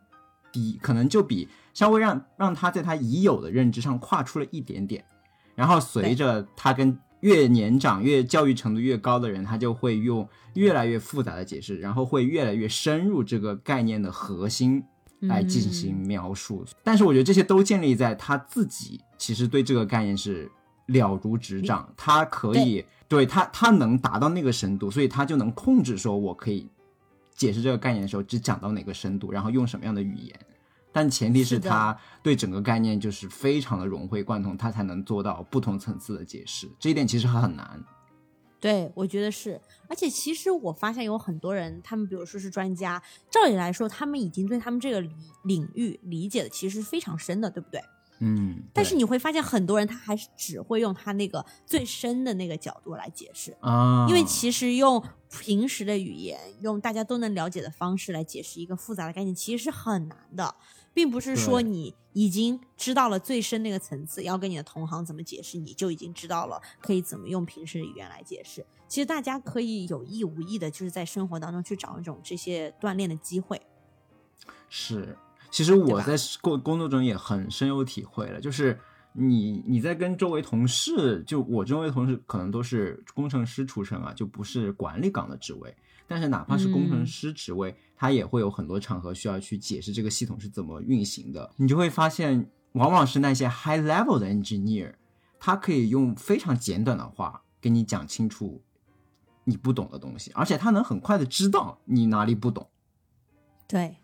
[0.50, 5.04] 低，可能就比稍微让让他在他已有的认知上跨出了一点点。
[5.54, 14.82] 然后随着他跟越年长、越教育程度越高的人，他就会用越来越复杂的解释，然后会越来越深入这个概念的核心
[15.20, 16.64] 来进行描述。
[16.82, 20.50] 但是我觉得这些都建立在他自己其实对这个概念是
[20.86, 26.66] 了如指掌，他可以对他他能达到那个深度，所以他就能控制说我可以
[27.42, 30.38] 解释这个概念的时候只讲到哪个深度，然后用什么样的语言。
[30.92, 36.70] 但前提是他对整个概念就是非常的融会贯通，他才能做到不同层次的解释。
[36.78, 37.84] 这一点其实很难。
[38.60, 39.60] 对，我觉得是。
[39.88, 47.82] 而且其实我发现有很多人，他们比如说是专家，照理来说，他们已经对他们这个领领域理解的其实非常深的，对不对？
[48.22, 48.62] 嗯。
[48.72, 54.06] 但是你会发现，很多人他还是只会用他那个最深的那个角度来解释啊。
[54.08, 60.54] 因为其实用平时的语言，用大家都能了解的方式来解释一个复杂的概念，其实是很难的。
[60.94, 68.62] 并不是说你已经知道了最深那个层次，要跟你的同行怎么解释，你就已经知道了可以怎么用平时的语言来解释。
[68.86, 73.58] 其实大家可以有意无意的，就是在生活当中去找一种这些锻炼的机会。
[74.68, 75.16] 是，
[75.52, 78.76] 其实我在工工作中也很深有体会了，就是
[79.12, 85.76] 你你在跟周围同事，就我周围同事可能都是工程师出身啊，就不是管理岗的职位。
[86.08, 91.50] 但是哪怕是工程师职位，他也会有很多场合需要去解释这个系统是怎么运行的。
[91.56, 94.94] 你就会发现，往往是那些 high level 的 engineer，
[95.38, 98.62] 他可以用非常简短的话给你讲清楚
[99.44, 102.68] 你不懂的东西，而且他能很快的知道你哪里不懂。
[103.68, 103.96] 对。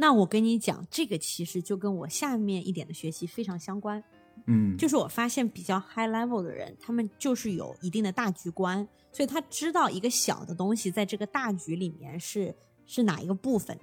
[0.00, 4.02] 那我跟你讲，这个其实就跟我下面一点的学习非常相关。
[4.46, 13.78] 嗯，就是我发现比较 high level 的人，他们就是有一定的大局观，所以他知道一个小的东西在这个大局里面是是哪一个部分。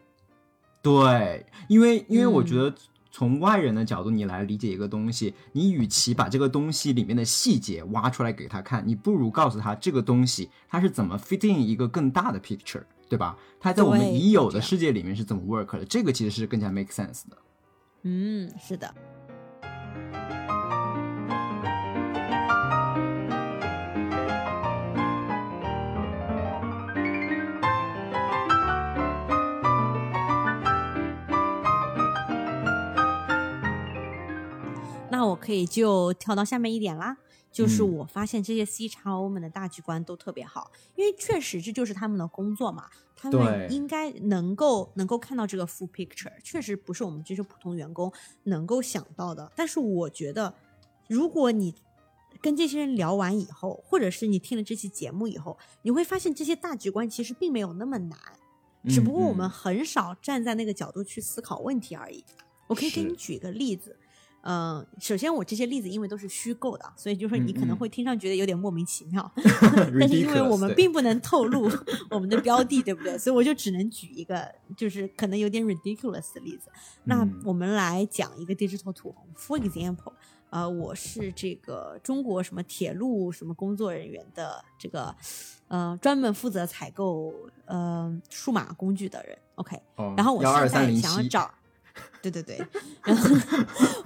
[0.82, 2.74] 对，因为因为我觉得
[3.12, 13.38] 从外人的角度你来理解一个东西，你与其把这个东西里面的细节挖出来给他看，你不如告诉他这个东西它是怎么 fit in 一个更大的 picture，对吧？
[13.60, 15.86] 它在我们已有的世界里面是怎么 work 的？
[15.86, 17.38] 这个其实是更加 make sense 的。
[18.04, 18.94] 嗯，是的。
[35.10, 37.18] 那我可以就跳到下面一点啦，
[37.52, 48.12] 就是我发现这些 C 叉 O 们的大局观都特别好，因为确实这就是他们的工作嘛，他们应该能够能够看到这个 full picture，确实不是我们这些普通员工
[48.44, 49.52] 能够想到的。
[49.56, 50.54] 但是我觉得
[51.08, 51.74] 如果你
[52.42, 58.20] 跟这些人聊完以后，或者是你听了这期节目以后，你会发现这些大局观其实并没有那么难，
[58.88, 59.50] 只不过我们嗯。
[59.50, 62.24] 很少站在那个角度去思考问题而已。
[62.68, 63.98] 我可以给你举一个例子，
[64.50, 71.70] 嗯、首先我这些例子因为都是虚构的，所以就是你可能会听上觉得有点莫名其妙， 嗯但是因为我们并不能透露
[72.10, 73.18] 我们的标的，对不对？
[73.18, 76.70] 所以我就只能举一个就是可能有点 ridiculous 的例子。
[77.04, 77.42] 那嗯。
[77.44, 80.12] 我们来讲一个 digital 土红，for example，
[80.50, 85.14] 呃，我是这个中国什么铁路什么工作人员的这个
[85.68, 87.34] 呃专门负责采购
[87.66, 91.54] 呃数码工具的人，OK，哦然后我现在想要找，
[92.22, 92.58] 对对对，
[93.04, 93.30] 然后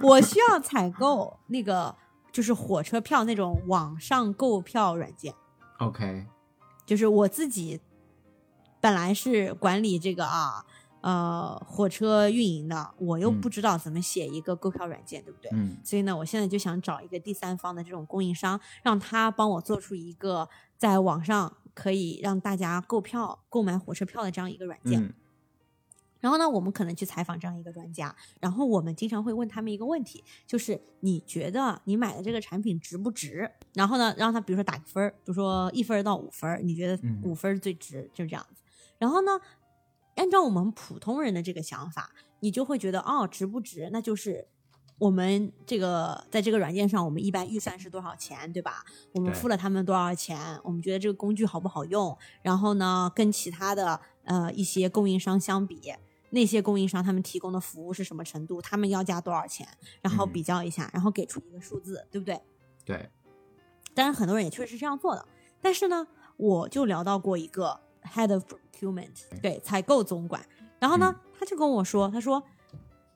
[0.00, 1.94] 我需要采购那个
[2.30, 5.34] 就是火车票那种网上购票软件。
[5.78, 6.26] OK，
[6.86, 7.80] 就是我自己
[8.80, 10.64] 本来是管理这个啊
[11.00, 15.50] 呃火车运营的，我又嗯不知道怎么写一个购票软件，对不对？
[15.52, 25.02] 嗯所以呢，我现在就想找一个第三方的这种供应商，让他帮我做出一个在网上可以让大家购票、购买火车票的这样一个软件。
[25.02, 25.14] 嗯
[26.22, 33.50] 然后呢，我们可能去采访这样一个专家，然后我们经常会问他们一个问题，就是你觉得你买的这个产品值不值？
[33.74, 38.62] 然后呢，让他比如说打个分儿，比如说一分到五分，你觉得嗯五分最值，就是这样子。
[38.98, 39.32] 然后呢，
[40.14, 43.90] 按照我们普通人的这个想法，你就会觉得哦，值不值？
[43.92, 44.46] 那就是
[44.98, 48.84] 我们这个在这个软件上，我们一般预算是多少钱，对吧？
[49.12, 50.56] 我们付了他们多少钱？
[50.62, 52.16] 我们觉得这个工具好不好用？
[52.42, 55.92] 然后呢，跟其他的呃一些供应商相比，
[56.32, 58.60] 那些供应商他们提供的服务是什么程度？
[58.60, 59.68] 他们要价多少钱？
[60.00, 62.40] 然后嗯比较一下，然后给出一个数字，对不对？
[62.84, 63.10] 对，
[63.94, 65.24] 当然，很多人也确实是这样做的。
[65.60, 70.44] 但是呢，我就聊到过一个 head of procurement，对，采购总管。
[70.80, 72.42] 然后呢，他就跟我说，他说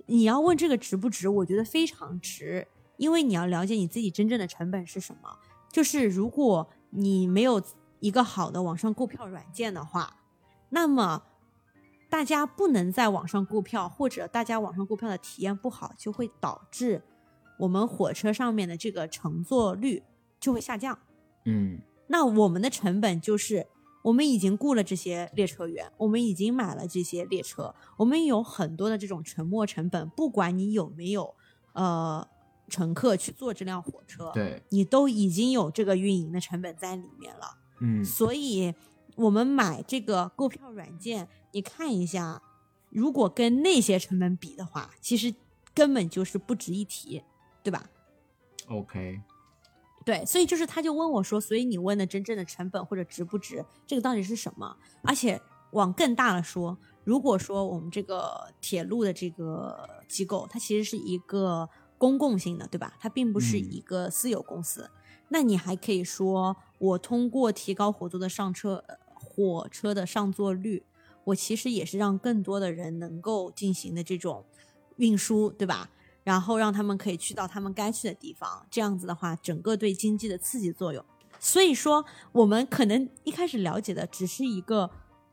[0.07, 5.39] 你要问这个值不值，我觉得非常值，因为你要了解你自己真正的成本是什么。
[5.73, 7.61] 就是如果你没有
[8.01, 10.19] 一个好的网上购票软件的话，
[10.69, 11.23] 那么
[12.09, 17.03] 大家不能在网上购票，或者大家网上购票的体验不好，就会导致
[17.59, 20.03] 我们火车上面的这个乘坐率
[20.39, 20.99] 就会下降。
[21.45, 23.67] 嗯那我们的成本就是，
[24.03, 31.35] 我们已经雇了这些列车员，我们已经买了这些列车，我们有很多的这种沉没成本，不管你有没有
[31.73, 32.27] 呃
[32.69, 37.59] 乘客去坐这辆火车，对，你都已经有这个运营的成本在里面了。
[37.81, 38.73] 嗯所以
[39.17, 42.43] 我们买这个购票软件，你看一下，
[42.91, 45.35] 如果跟那些成本比的话，其实
[45.75, 47.23] 根本就是不值一提，
[47.63, 47.91] 对吧
[48.69, 49.21] ？OK，
[50.05, 54.77] 对，所以就是他就问我说，所以你问的真正的成本或者值不值，这个到底是什么？
[55.03, 55.41] 而且
[55.73, 62.95] 往更大了说，如果说我们这个铁路的这个机构，它其实是一个公共性的，对吧？
[63.01, 64.91] 它并不是嗯一个私有公司，
[65.29, 68.97] 那你还可以说，我通过提高火座的上车呃
[69.37, 70.83] 火车的上座率，
[71.25, 74.47] 我其实也是让更多的人能够进行的这种
[74.97, 75.91] 运输，对吧？
[76.25, 81.05] 然后让他们可以去到他们该去的地方，这样子的话，整个对经济的刺激作用。
[81.39, 84.91] 所以说，我们可能一开始了解的只是一个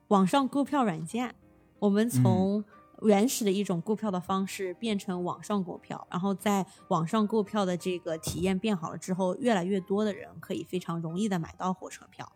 [0.10, 1.34] 网上购票软件，
[1.80, 2.64] 我们从
[3.04, 12.32] 原始的一种购票的方式变成网上购票，然后在网上购票的这个体验变好了之后，越来越多的人可以非常容易的买到火车票，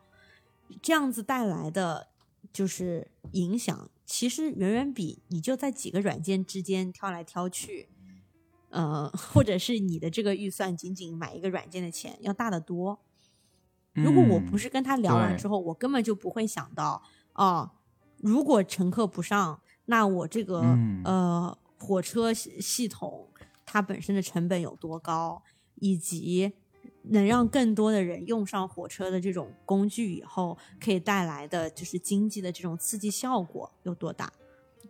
[0.82, 2.08] 这样子带来的
[2.52, 7.90] 就是影响，其实远远比你就在几个软件之间挑来挑去。
[8.70, 13.00] 呃，或者是你的这个预算仅仅买一个软件的钱要大得多。
[13.94, 17.02] 如果我不嗯是跟他聊完之后，我根本就不会想到，
[17.34, 17.72] 哦，
[18.18, 23.30] 如果乘客不上，那我这个、嗯呃火车系系统
[23.66, 25.42] 它本身的成本有多高，
[25.76, 26.52] 以及
[27.12, 34.32] 能让更多的人用上火车的这种工具以后，可以带来的就是经济的这种刺激效果有多大？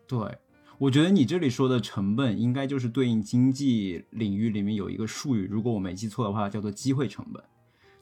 [0.08, 0.38] 对，
[0.78, 7.44] 我觉得你这里说的成本，应该就是对应经济领域里面有一个术语，如果我没记错的话，叫做机会成本。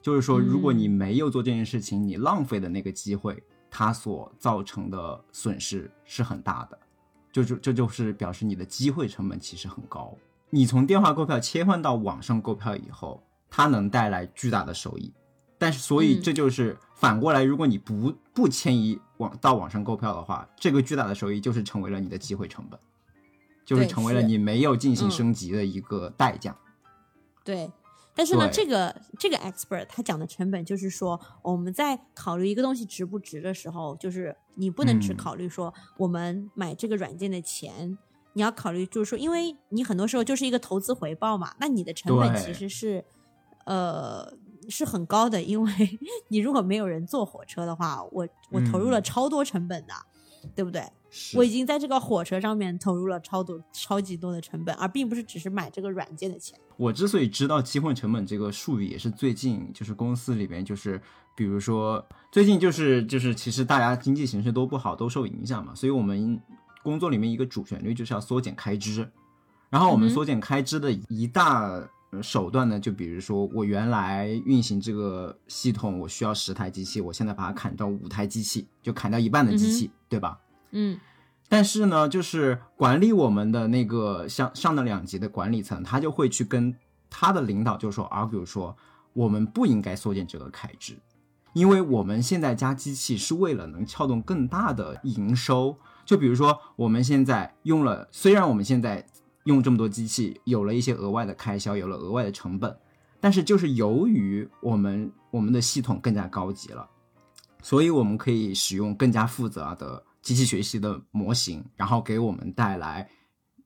[0.02, 6.78] 就是说，如果你嗯没有做这件事情，你浪费的那个机会，它所造成的损失是很大的。
[7.32, 10.16] 就是这就是表示你的机会成本其实很高。
[10.48, 13.20] 你从电话购票切换到网上购票以后，
[13.56, 15.10] 它能带来巨大的收益。
[15.56, 16.22] 但是，所以嗯。
[16.22, 22.78] 这就是反过来，如果你不不迁移网到网上购票的话，这个巨大的收益就是成为了你的机会成本，
[23.64, 25.10] 就是成为了你没有进行嗯。
[25.10, 26.54] 升级的一个代价。
[27.42, 27.72] 对，
[28.14, 35.16] 但是呢，这个这个 expert 他讲的成本就是说，我们在考虑一个东西值不值的时候，就是你不能只嗯。
[35.16, 37.96] 考虑说我们买这个软件的钱，
[38.34, 43.02] 你要考虑就是说，因为你很多时候就是一个投资回报嘛，那你的成本其实是
[43.66, 44.26] 呃
[44.68, 45.72] 是很高的，因为
[46.28, 49.92] 你如果没有人坐火车的话，我我投入了嗯超多成本的，
[50.54, 50.82] 对不对？
[51.34, 56.58] 我已经在这个火车上面投入了超多超级多的成本，而并不是只是买这个软件的钱。
[56.76, 61.00] 我之所以知道机会成本这个术语，也是最近就是公司里边就是，
[61.34, 66.38] 比如说最近就是就是其实大家经济形势都不好，都受影响嘛，所以我们
[66.82, 69.10] 工作里面一个主旋律就是要缩减开支，
[69.70, 71.88] 然后我们缩减开支的一大呃
[72.22, 80.38] 手段呢，就比如说我原来运行这个系统，我需要十台机器，我现在把它砍到五台机器，就砍掉一半的机器，对吧？
[80.70, 80.98] 嗯
[81.48, 86.74] 但是呢，就是管理我们的那个上上的两级的管理层，他就会去跟
[87.08, 88.76] 他的领导就说 argue 说，
[89.12, 90.98] 我们不应该缩减这个开支，
[91.52, 95.78] 因为我们现在加机器是为了能撬动更大的营收。
[96.04, 99.06] 就比如说我们现在用了，虽然我们现在
[99.46, 102.76] 用这么多机器，有了一些额外的开销，有了额外的成本，
[103.20, 106.88] 但是就是由于我们我们的系统更加高级了，
[107.62, 113.08] 所以我们可以使用更加复杂的机器学习的模型，然后给我们带来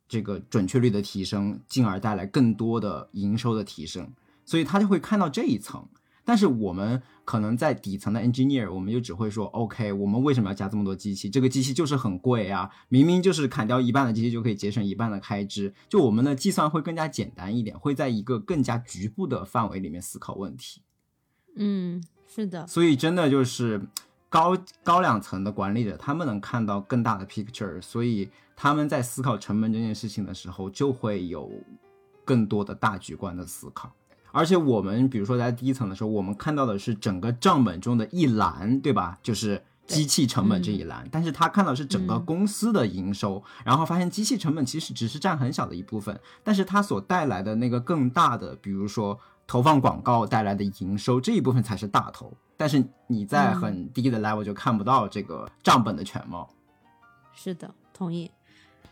[0.06, 4.10] 这个准确率的提升，进而带来更多的营收的提升。
[4.44, 5.86] 所以他就会看到这一层。
[6.30, 11.28] 但是我们可能在底层的 engineer，我们就只会说，OK，我们为什么要加这么多机器？
[11.28, 15.74] 这个机器就是很贵啊，明明就是砍掉一半的机器就可以节省一半的开支。
[15.88, 20.82] 就我们的计算会更加简单一点，会在一个更加局部的范围里面思考问题。
[21.56, 23.88] 嗯，是的，所以真的就是
[24.28, 31.50] 高高两层的管理者，他们能看到更大的 picture，所以他们在思考成本这件事情的时候，就会有
[32.24, 33.92] 更多的大局观的思考。
[34.32, 39.18] 而且我们比如说在第一层的时候，我们看到的是整个账本中的一栏，对吧？
[39.22, 56.48] 就是机器成本这一栏，但是他看到是整个嗯公司的营收，然后发现机器成本其实只是占很小的一部分，但是它所带来的那个更大的，比如说投放广告带来的营收这一部分才是大头，但是你在嗯很低的 level 就看不到这个账本的全貌。
[57.32, 58.30] 是的，同意。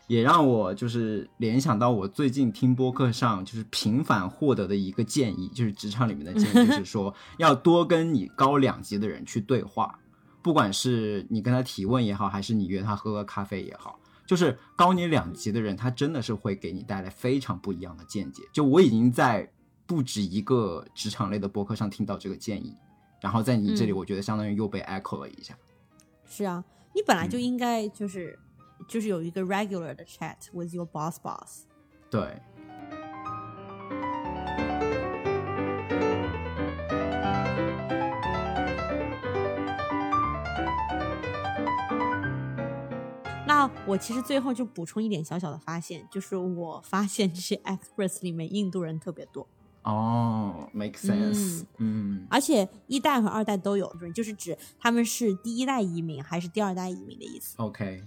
[0.09, 9.99] 也让我就是联想到我最近听播客上就是频繁获得的一个建议，就是职场里面的建议，就 是说要多跟你高两级的人去对话，
[10.41, 18.41] 不管是你跟他提问也好，还是你约他喝个咖啡也好，就是高你两级的人，他真的是会给你带来非常不一样的见解。
[18.51, 19.47] 就我已经在
[19.85, 22.75] 不止一个职场类的播客上听到这个建议，
[23.21, 25.55] 然后在你这里，嗯我觉得相当于又被 echo 了一下。
[26.25, 26.63] 是啊，
[26.95, 28.37] 你本来嗯就应该就是、
[28.87, 31.65] 就是有一个 regular 的 chat with your boss boss。
[32.09, 32.41] 对，
[43.45, 49.47] 那我其实最后就补充一点小小的发现，就是我发现这些 express 里面印度人特别多，
[49.83, 52.25] 哦，make sense，嗯。
[52.29, 57.55] 而且一代和二代都有，就是指他们是第一代移民还是第二代移民的意思。
[57.57, 58.03] ，OK，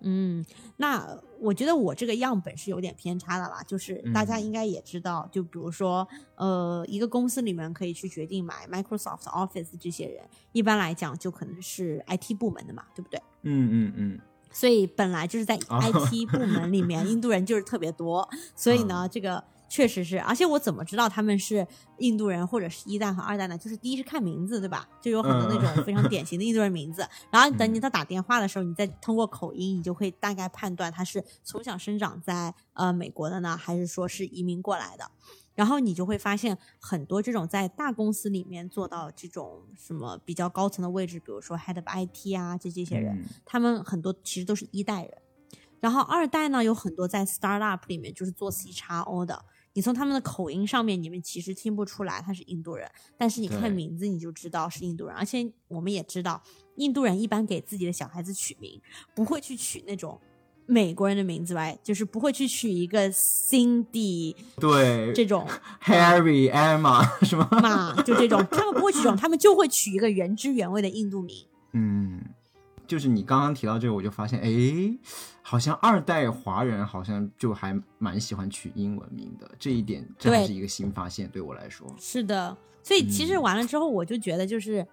[0.00, 0.44] 嗯，
[0.76, 13.20] 那我觉得我这个样本是有点偏差的啦，就是大家嗯应该也知道，就比如说，呃，一个公司里面可以去决定买 Microsoft Office 这些人，一般来讲就可能是 IT 部门的嘛，对不对？
[13.42, 14.20] 嗯嗯嗯。
[14.50, 21.66] 所以本来就是在哦 IT 部门里面， 印度人就是特别多，所以呢，这个确实是，而且我怎么知道他们是
[21.98, 23.58] 印度人或者是一代和二代呢？
[23.58, 24.88] 就是第一是看名字，对吧？
[25.00, 35.10] 就有很多那种非常典型的印度人名字，然后等你他打电话的时候，你再通过口音，你就会大概判断他是从小生长在呃美国的呢，还是说是移民过来的。
[35.54, 45.12] 然后你就会发现很多这种在大公司里面做到这种什么比较高层的位置，比如说 head of IT 啊，这这些人，嗯他们很多其实都是一代人，
[45.80, 49.44] 然后二代呢有很多在 startup 里面就是做 C x O 的，
[49.78, 52.84] 你从他们的口音上面，你们其实听不出来他是印度人，
[53.16, 56.42] 但是你看名字你就知道是印度人，而且我们也知道，
[56.74, 58.82] 印度人一般给自己的小孩子取名
[59.14, 60.20] 不会去取那种
[60.66, 65.46] 美国人的名字吧，就是不会去取一个 Cindy 对这种，
[65.84, 67.48] Harry、Emma 什么？
[67.62, 71.46] 嘛，就这种，他们不会取这种，他们就会取一个原汁原味的印度名。
[71.74, 72.20] 嗯，
[72.88, 74.50] 就是你刚刚提到这个，我就发现，哎，
[75.48, 81.90] 好像二代华人好像就还蛮喜欢取英文名的，这一点真的是一个新发现，对我来说。
[81.98, 84.86] 是的，所以其实嗯完了之后，我就觉得就是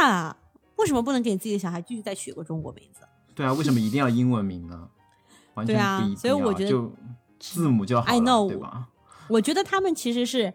[0.00, 0.36] 呀，
[0.76, 3.00] 为什么不能给自己的小孩继续再取个中国名字？
[3.34, 4.88] 对啊，为什么一定要英文名呢？
[5.54, 6.92] 完全对啊不一定所以我觉得就
[7.40, 8.86] 字母就好 I 了 know 对吧？
[9.26, 10.54] 我觉得他们其实是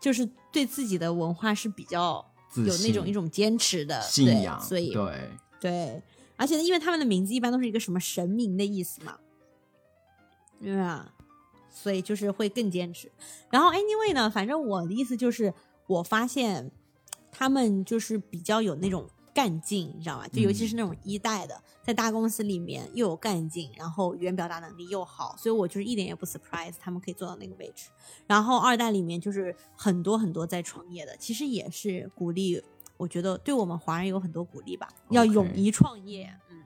[0.00, 2.24] 就是对自己的文化是比较
[2.56, 6.02] 有那种一种坚持的信仰，所以对，对，
[6.40, 9.18] 而且呢，因为他们的名字一般都是一个什么神明的意思嘛，
[10.58, 11.12] 对吧？
[11.70, 13.12] 所以就是会更坚持。
[13.50, 15.52] 然后 anyway 呢，反正我的意思就是，
[15.86, 16.70] 我发现
[17.30, 20.26] 他们就是比较有那种干劲，你知道吧？
[20.28, 27.90] 就尤其是那种一代的，在大公司里面又有干劲，然后语言表达能力又好，所以我就是一点也不 surprise 他们可以做到那个位置。
[28.26, 32.62] 然后二代里面就是很多很多在创业的，其实也是鼓励，
[33.00, 36.30] 我觉得对我们华人有很多鼓励吧，要勇于创业。
[36.50, 36.58] 嗯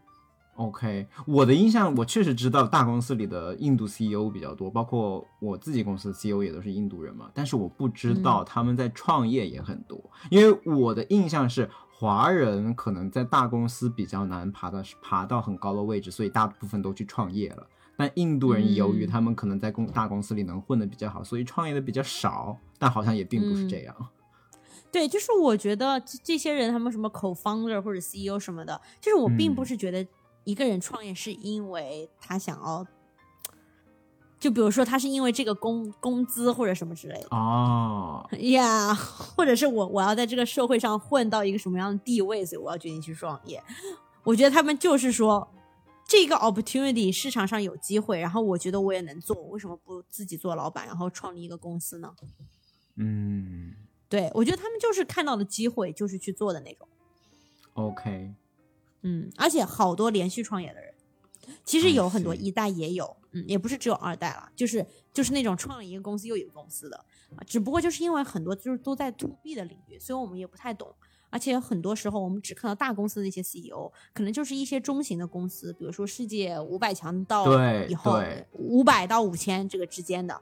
[0.57, 7.30] ，OK，我的印象，我确实知道大公司里的印度 CEO 比较多，包括我自己公司的 CEO 也都是印度人嘛。
[7.32, 17.64] 但是我不知道他们在创业也很多，因为我的印象是华人可能在大公司比较难爬到爬到很高的位置，所以大部分都去创业了。
[17.97, 23.95] 但印度人由于嗯他们可能在公大公司里能混得比较好，所以创业的比较少，但好像也并不是这样。
[24.95, 30.07] 对，就是我觉得这这些人，他们什么 co-founder 或者 CEO 什么的，就是我并不嗯是觉得
[30.45, 32.87] 一个人创业是因为他想要，
[34.39, 37.27] 就比如说他是因为这个工工资或者什么之类的。
[37.33, 43.61] 哦， 呀或者是我我要在这个社会上混到一个什么样的地位，所以我要决定去创业。
[44.23, 45.53] 我觉得他们就是说，
[46.07, 52.15] 这个 opportunity 市场上有机会，然后我觉得我也能做，为什么不自己做老板，然后创立一个公司呢？
[52.97, 53.75] 嗯
[54.15, 56.87] 对我觉得他们就是看到了机会，就是去做的那种。
[57.73, 58.33] ，OK，
[59.03, 60.95] 嗯，而且好多连续创业的人，
[61.65, 66.97] 其实有很多一代也有，嗯，也不是只有二代了，就是就是那种创了一个公司又一个公司的，
[67.35, 70.95] 啊只不过就是因为很多就是都在 to B 的领域，所以我们也不太懂。
[71.31, 80.41] 而且很多时候我们只看到大公司的那些 CEO，可能就是一些中型的公司，比如说世界五百强到对以后对五百到五千这个之间的，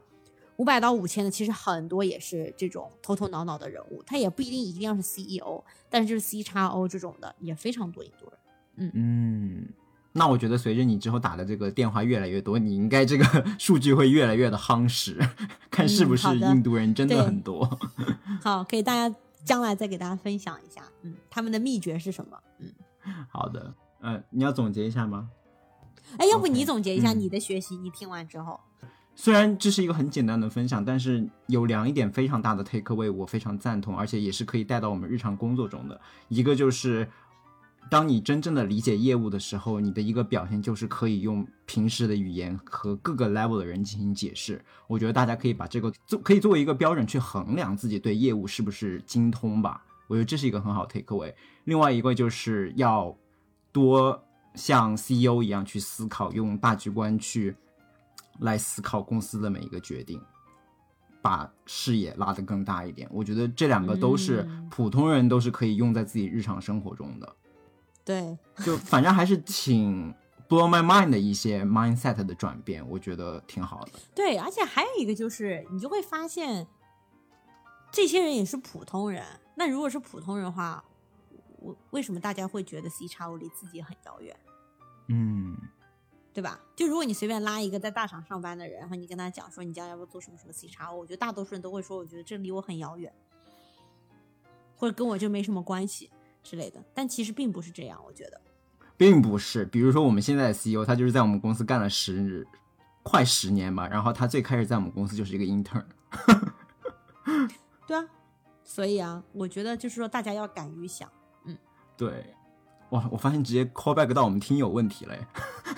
[0.57, 8.91] 五百到五千的其实很多也是这种头头脑脑的人物，他也不一定一定要是 CEO，但是就是 C 叉 O 这种的也非常多印度人。
[8.93, 9.67] 嗯，
[10.11, 13.25] 那我觉得随着你之后打的这个电话越来越多，你应该这个
[13.59, 15.19] 数据会越来越的夯实，
[15.71, 17.79] 看是不是印度人真的很多。
[18.41, 22.37] 好，给大家将来再给大家分享一下，嗯，他们的秘诀是什么？
[22.59, 22.71] 嗯，
[23.29, 25.29] 好的，呃，你要总结一下吗？
[26.17, 28.59] 哎，要不你总结一下嗯你的学习，你听完之后，
[29.15, 35.99] 虽然这是一个很简单的分享，但是有两一点非常大的 take away，我非常赞同，而且也是可以带到我们日常工作中的。
[36.29, 37.07] 一个就是，
[37.91, 44.59] 当你真正的理解业务的时候，你的一个表现就是可以用平时的语言和各个 level 的人进行解释。
[44.87, 49.83] 我觉得大家可以把这个做，可以作为一个标准去衡量自己对业务是不是精通吧。
[50.07, 51.33] 我觉得这是一个很好 take away。
[51.65, 53.15] 另外一个就是要
[53.71, 54.21] 多
[54.55, 57.55] 像 CEO 一样去思考，用大局观去
[58.39, 60.21] 来思考公司的每一个决定，
[61.21, 63.07] 把视野拉得更大一点。
[63.11, 67.35] 我觉得这两个都是嗯普通人都是可以用在自己日常生活中的。
[68.03, 70.13] 对，就反正还是挺
[70.49, 73.91] blow my mind 的一些 mindset 的转变，我觉得挺好的。
[74.13, 76.67] 对，而且还有一个就是，你就会发现，
[77.91, 79.23] 这些人也是普通人。
[79.55, 80.83] 那如果是普通人的话，
[81.59, 84.35] 我为什么大家会觉得 C 叉 O 离自己很遥远？
[85.07, 85.55] 嗯，
[86.33, 86.59] 对吧？
[86.75, 93.13] 就如果你随便拉一个在大厂上班的人，然后你跟他讲说你将来要不要做什么什么 C 叉 O，我觉得大多数人都会说，我觉得这离我很遥远，
[94.75, 96.09] 或者跟我就没什么关系
[96.41, 96.83] 之类的。
[96.93, 98.41] 但其实并不是这样，我觉得。
[98.97, 99.65] 并不是。
[99.65, 102.47] 比如说我们现在的 CEO，他就是在我们公司干了十
[103.03, 105.85] 快十年吧，然后他最开始在我们公司就是一个 intern。
[107.85, 108.05] 对啊，
[108.63, 111.11] 所以啊，我觉得就是说大家要敢于想。
[111.45, 111.57] 嗯
[111.97, 112.33] 对，
[112.93, 115.27] 哇，我发现直接 call back 到我们听友问题了耶，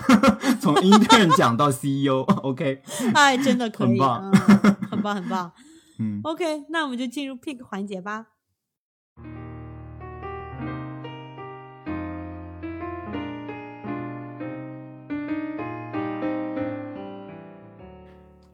[0.60, 2.82] 从 intern 讲到 CEO，OK，、
[3.14, 4.30] 哎，真的可以，很棒。
[4.30, 5.52] 嗯，很棒，很棒。
[5.98, 6.20] 嗯。
[6.24, 8.26] OK，那我们就进入 pick 环节吧。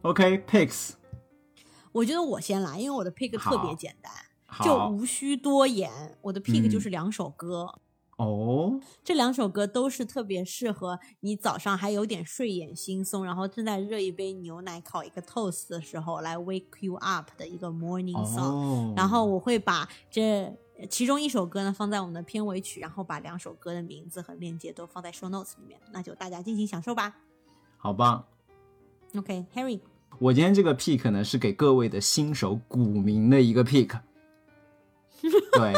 [0.02, 0.90] ，OK，picks，、
[1.90, 4.12] 我觉得我先来，因为我的 pick 特别简单，
[4.64, 5.90] 就无需多言。
[6.20, 6.70] 我的 pick 嗯。
[6.70, 7.80] 就是两首歌，
[8.24, 18.54] 哦，这两首歌都是特别适合你早上还有点睡眼惺忪，然后正在热一杯牛奶、烤一个 toast 的时候来 wake you up 的一个 morning song。
[18.54, 20.52] 哦，然后我会把这
[20.88, 27.14] 其中一首歌呢放在我们的片尾曲，然后把两首歌的名字和链接都放在 show notes 里面，那就大家尽情享受吧。
[27.76, 28.24] 好棒。
[29.16, 29.80] OK，Harry，、
[30.18, 34.00] 我今天这个 pick 呢是给各位的新手股民的一个 pick。
[35.52, 35.74] 对，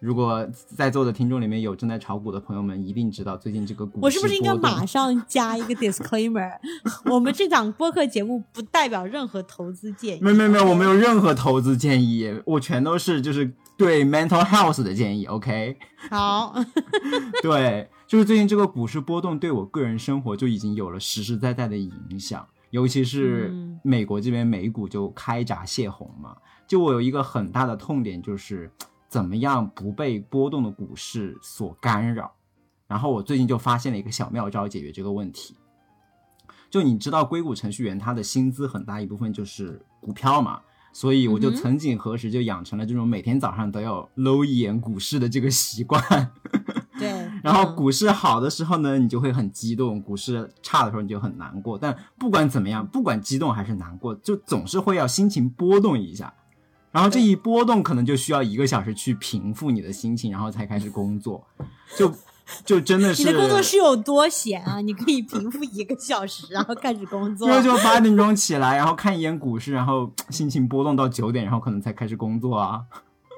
[0.00, 0.46] 如果
[0.76, 6.50] 在座的听众里面有正在炒股的朋友们，一定知道最近这个股市我是不是应该马上加一个 disclaimer？
[7.10, 10.20] 我们这档播客节目不代表任何投资建议。
[10.20, 15.26] 没有没有没有，我没有任何投资建议，我全都是就是对 mental health 的建议。
[15.26, 15.76] OK，
[16.10, 16.54] 好，
[17.42, 22.46] 对，就是最近这个股市波动对我个人生活就已经有了实实在在的影响。
[22.70, 26.36] 尤其是嗯美国这边美股就开闸泄洪嘛。
[26.66, 28.70] 就我有一个很大的痛点，就是
[29.08, 32.32] 怎么样不被波动的股市所干扰。
[32.86, 35.56] 然后我最近就发现了一个小妙招解决这个问题。
[36.70, 40.60] 就你知道，硅谷程序员他的薪资很大一部分就是股票嘛，
[40.92, 46.02] 所以我就曾几何时就养成了这种每天早上都要搂一眼股市的这个习惯。
[46.98, 47.08] 对，
[47.42, 51.78] 然后嗯股市好的时候呢，你就会很激动；股市差的时候，你就很难过。
[51.78, 56.34] 但不管怎么样，不管激动还是难过，就总是会要心情波动一下。
[56.90, 61.46] 然后这一波动，可能就需要一个小时去平复你的心情，然后才开始工作。
[61.96, 62.12] 就
[62.64, 64.80] 就真的是你的工作是有多闲啊？
[64.80, 67.46] 你可以平复一个小时，然后开始工作。
[67.60, 72.82] 就就八点钟起来，然后看一眼股市，然后心情波动到九点，然后可能才开始工作啊。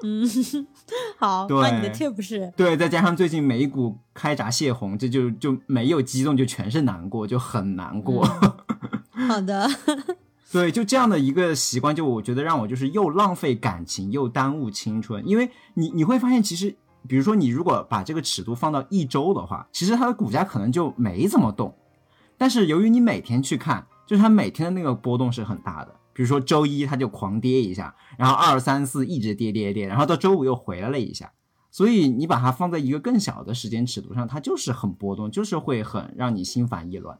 [0.03, 0.25] 嗯，
[1.19, 8.25] 好，对那你的 tip 是对，再加上最近美股开闸泄洪，这就就没有激动，就全是难过，就很难过。
[9.27, 9.69] 好的，
[10.51, 15.25] 对，就这样的一个习惯，就我觉得让我就是又浪费感情，又耽误青春。
[15.25, 16.75] 因为你你会发现，其实
[17.07, 21.73] 比如说你如果把这个尺度放到一周的话，其实它的股价可能就没怎么动。
[22.37, 25.95] 但是由于你每天去看，就是它每天的那个波动是很大的。
[26.13, 31.31] 比如说周一它就狂跌一下，然后二三四一直跌跌跌，然后到周五又回来了一下。
[31.71, 37.17] 所以你把它放在一个更小的时间尺度上，它就是很波动，就是会很让你心烦意乱。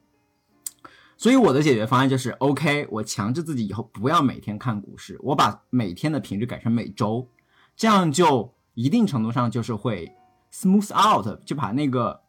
[1.22, 7.28] 所以我的解决方案就是，OK，我强制自己以后不要每天看股市，我把每天的频率改成每周，
[7.76, 10.12] 这样就一定程度上就是会
[10.52, 12.22] smooth out，就把那个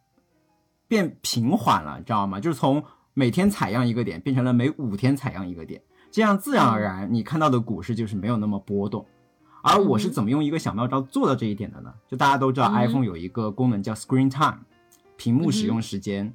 [0.89, 2.39] 变平缓了，你知道吗？
[2.39, 2.85] 就是从
[3.15, 5.81] 每天采样一个点变成了每五天采样一个点，
[6.11, 9.07] 这样自然而然你看到的股市就是没有那么波动。
[9.63, 11.95] 而我是怎么用一个小妙招做到这一点的呢？
[12.07, 14.59] 就大家都知道嗯 iPhone 有一个功能叫 Screen Time，
[15.17, 16.35] 屏幕使用时间。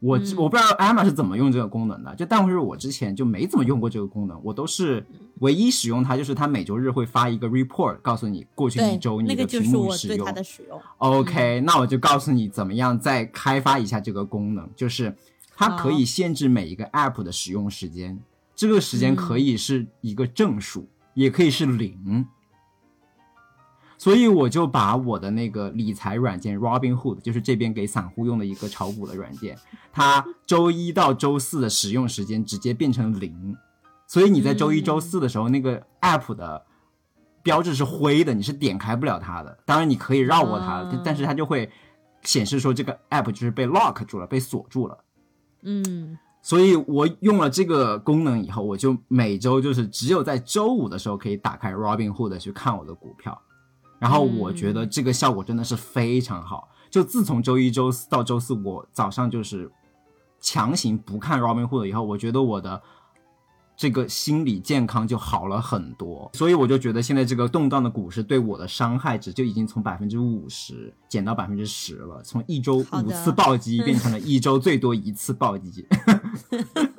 [0.00, 5.04] 我嗯我不知道 Emma 是怎么用这个功能的，就但是我之前就没怎么用过这个功能，我都是
[5.40, 10.16] 唯一使用它，就是它每周日会发一个 report，告诉你过去一周，你那个的屏就是我幕使用。
[10.18, 10.80] 对它的使用。
[10.98, 15.16] OK，、那我就告诉你怎么样再开发一下这个功能，就是
[15.56, 18.18] 它可以限制每一个 App 的使用时间，
[18.54, 22.26] 这个时间可以是一个正数，也可以是零。
[23.96, 29.56] 所以我就把我的那个理财软件 Robinhood，就是这边给散户用的一个炒股的软件，
[29.92, 33.56] 它周一到周四的使用时间直接变成零，
[34.06, 36.64] 所以你在周一、周四的时候，那个 App 的
[37.42, 39.58] 标志是灰的，你是点开不了它的。
[39.64, 41.70] 当然你可以绕过它，啊但是它就会
[42.22, 44.98] 显示说这个 App 就是被 lock 住了，被锁住了。
[45.62, 53.40] 嗯，所以我用了这个功能以后，我就每周就是只有在周五的时候可以打开 Robinhood 去看我的股票，
[54.04, 56.68] 然后我觉得这个效果真的是非常好。
[56.90, 59.72] 就自从周一、周四到周四，我早上就是
[60.38, 62.82] 强行不看 Robinhood 以后，我觉得我的
[63.74, 66.30] 这个心理健康就好了很多。
[66.34, 75.86] 所以我就觉得现在这个动荡的股市对我的伤害值就已经从百分之五十减到百分之十了，从一周五次暴击变成了一周最多一次暴击。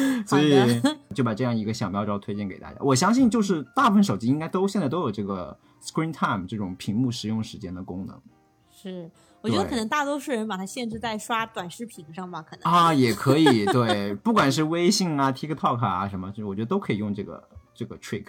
[0.26, 0.80] 所以
[1.14, 2.76] 就把这样一个小妙招推荐给大家。
[2.80, 8.20] 我相信就是大部分手机应该都现在都有这个 Screen Time 这种屏幕使用时间的功能
[8.70, 12.70] 是，我觉得可能大多数人把它限制在刷短视频上吧，可能。
[12.70, 18.26] 啊，也可以 对，不管是微信啊、TikTok 啊什么，就我觉得都可以用这个这个 trick。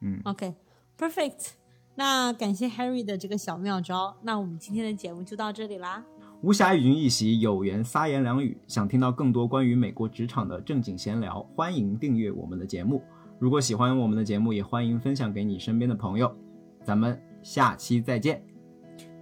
[0.00, 1.50] 嗯，OK，perfect、
[1.96, 6.02] 那感谢 Harry 的这个小妙招，那我们今天的节目就到这里啦。
[6.42, 8.56] 无暇与君一席，有缘撒言两语。
[8.66, 13.02] 想听到更多关于美国职场的正经闲聊，欢迎订阅我们的节目。
[13.38, 16.34] 如果喜欢我们的节目，也欢迎分享给你身边的朋友。
[16.82, 18.42] 咱们下期再见，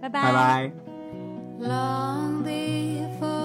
[0.01, 0.71] 拜拜拜。
[1.59, 3.38] Long before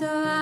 [0.00, 0.39] So I